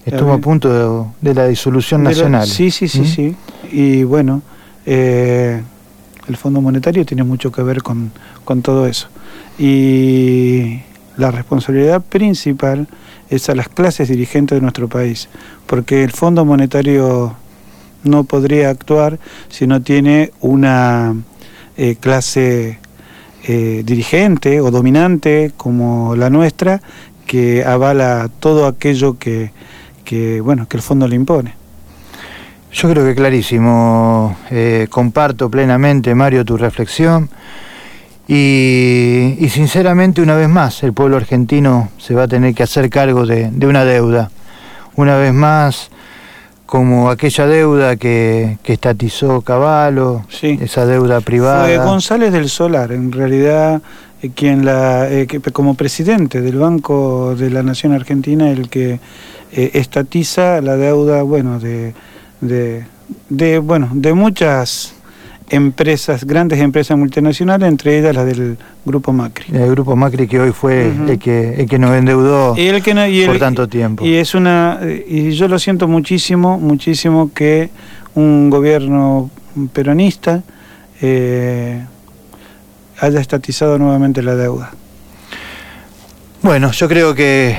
Estuvo 0.06 0.32
a 0.32 0.38
punto 0.38 1.10
de, 1.22 1.34
la 1.34 1.48
disolución 1.48 2.04
nacional. 2.04 2.46
sí, 2.46 2.70
sí, 2.70 2.88
sí, 2.88 3.04
sí. 3.04 3.36
Y 3.72 4.04
bueno, 4.04 4.44
eh, 4.86 5.60
el 6.28 6.38
Fondo 6.38 6.62
Monetario 6.62 7.04
tiene 7.04 7.24
mucho 7.24 7.52
que 7.52 7.64
ver 7.64 7.82
con, 7.82 8.12
con 8.46 8.62
todo 8.62 8.86
eso. 8.86 9.08
Y 9.58 10.82
la 11.18 11.32
responsabilidad 11.32 12.00
principal 12.00 12.88
es 13.28 13.50
a 13.50 13.56
las 13.56 13.70
clases 13.70 14.08
dirigentes 14.08 14.56
de 14.58 14.62
nuestro 14.62 14.88
país, 14.88 15.30
porque 15.66 16.04
el 16.04 16.12
Fondo 16.12 16.46
Monetario 16.46 17.41
no 18.04 18.24
podría 18.24 18.70
actuar 18.70 19.20
si 19.50 19.68
no 19.68 19.82
tiene 19.82 20.32
una 20.42 21.16
eh, 21.78 21.96
clase 22.00 22.80
eh, 23.44 23.82
dirigente 23.86 24.62
o 24.62 24.72
dominante 24.72 25.52
como 25.58 26.16
la 26.16 26.30
nuestra 26.30 26.82
que 27.26 27.64
avala 27.64 28.30
todo 28.40 28.68
aquello 28.68 29.18
que, 29.18 29.52
bueno, 30.44 30.68
que 30.68 30.78
el 30.78 30.84
fondo 30.84 31.08
le 31.08 31.16
impone. 31.16 31.54
Yo 32.74 32.90
creo 32.90 33.06
que 33.06 33.16
clarísimo, 33.16 34.38
eh, 34.50 34.88
comparto 34.90 35.50
plenamente, 35.50 36.14
Mario, 36.16 36.44
tu 36.44 36.58
reflexión. 36.58 37.30
Y, 38.28 39.48
sinceramente, 39.50 40.22
una 40.22 40.36
vez 40.36 40.48
más, 40.48 40.84
el 40.84 40.94
pueblo 40.94 41.18
argentino 41.18 41.90
se 41.98 42.14
va 42.14 42.24
a 42.24 42.28
tener 42.28 42.54
que 42.54 42.64
hacer 42.64 42.90
cargo 42.90 43.26
de 43.26 43.66
una 43.66 43.84
deuda. 43.84 44.30
Una 44.96 45.16
vez 45.18 45.34
más, 45.34 45.91
como 46.72 47.10
aquella 47.10 47.48
deuda 47.48 47.98
que, 47.98 48.58
estatizó 48.64 49.42
Caballo, 49.42 50.22
esa 50.42 50.86
deuda 50.86 51.20
privada. 51.20 51.66
Fue 51.66 51.78
González 51.80 52.32
del 52.32 52.48
Solar, 52.48 52.94
en 52.94 53.12
realidad, 53.12 53.82
eh, 54.22 54.32
quien 54.34 54.64
la, 54.64 55.12
eh, 55.12 55.28
como 55.52 55.74
presidente 55.74 56.40
del 56.40 56.56
Banco 56.56 57.36
de 57.36 57.50
la 57.50 57.62
Nación 57.62 57.92
Argentina, 57.92 58.50
el 58.50 58.70
que 58.70 59.02
eh, 59.52 59.72
estatiza 59.74 60.62
la 60.62 60.78
deuda, 60.78 61.24
bueno, 61.24 61.60
de, 61.60 61.94
de, 62.40 62.86
de, 63.28 63.60
bueno, 63.60 63.90
de 63.92 64.14
muchas 64.14 64.94
empresas, 65.52 66.24
grandes 66.26 66.60
empresas 66.60 66.98
multinacionales, 66.98 67.68
entre 67.68 68.00
ellas 68.00 68.16
las 68.16 68.26
del 68.26 68.58
Grupo 68.86 69.12
Macri. 69.14 69.46
El 69.56 69.70
Grupo 69.72 69.96
Macri 69.96 70.28
que 70.28 70.40
hoy 70.40 70.52
fue 70.52 70.92
el, 71.08 71.20
que, 71.20 71.56
el 71.62 71.68
que 71.68 71.78
nos 71.78 71.92
endeudó 71.92 72.56
Y 72.58 72.68
el 72.68 72.82
que 72.82 72.94
no- 72.94 73.06
y 73.06 73.26
por 73.26 73.36
el- 73.36 73.40
tanto 73.40 73.68
tiempo. 73.68 74.06
Y 74.06 74.16
es 74.16 74.34
una 74.34 74.80
y 75.08 75.32
yo 75.32 75.48
lo 75.48 75.60
siento 75.60 75.88
muchísimo, 75.88 76.58
muchísimo 76.58 77.32
que 77.34 77.70
un 78.16 78.50
gobierno 78.50 79.30
peronista 79.74 80.42
eh, 81.02 81.84
haya 83.00 83.20
estatizado 83.20 83.78
nuevamente 83.78 84.22
la 84.24 84.36
deuda. 84.36 84.72
Bueno, 86.42 86.72
yo 86.72 86.88
creo 86.88 87.14
que 87.14 87.58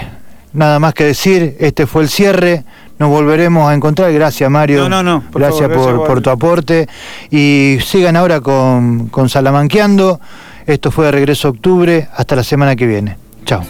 nada 0.52 0.78
más 0.78 0.94
que 0.94 1.04
decir, 1.04 1.56
este 1.60 1.86
fue 1.86 2.02
el 2.02 2.08
cierre, 2.08 2.64
nos 3.02 3.10
volveremos 3.10 3.68
a 3.68 3.74
encontrar, 3.74 4.12
gracias 4.12 4.48
Mario, 4.48 4.88
No, 4.88 5.02
no, 5.02 5.02
no, 5.02 5.24
por 5.32 5.42
gracias, 5.42 5.68
favor, 5.68 6.06
por, 6.06 6.20
tu 6.20 6.30
aporte. 6.30 6.88
Y 7.32 7.78
sigan 7.84 8.14
ahora 8.14 8.40
con, 8.40 9.08
con 9.08 9.28
Salamanqueando, 9.28 10.20
esto 10.66 10.92
fue 10.92 11.06
de 11.06 11.10
regreso 11.10 11.48
a 11.48 11.50
octubre, 11.50 12.08
hasta 12.14 12.36
la 12.36 12.44
semana 12.44 12.76
que 12.76 12.86
viene, 12.86 13.16
chao. 13.44 13.64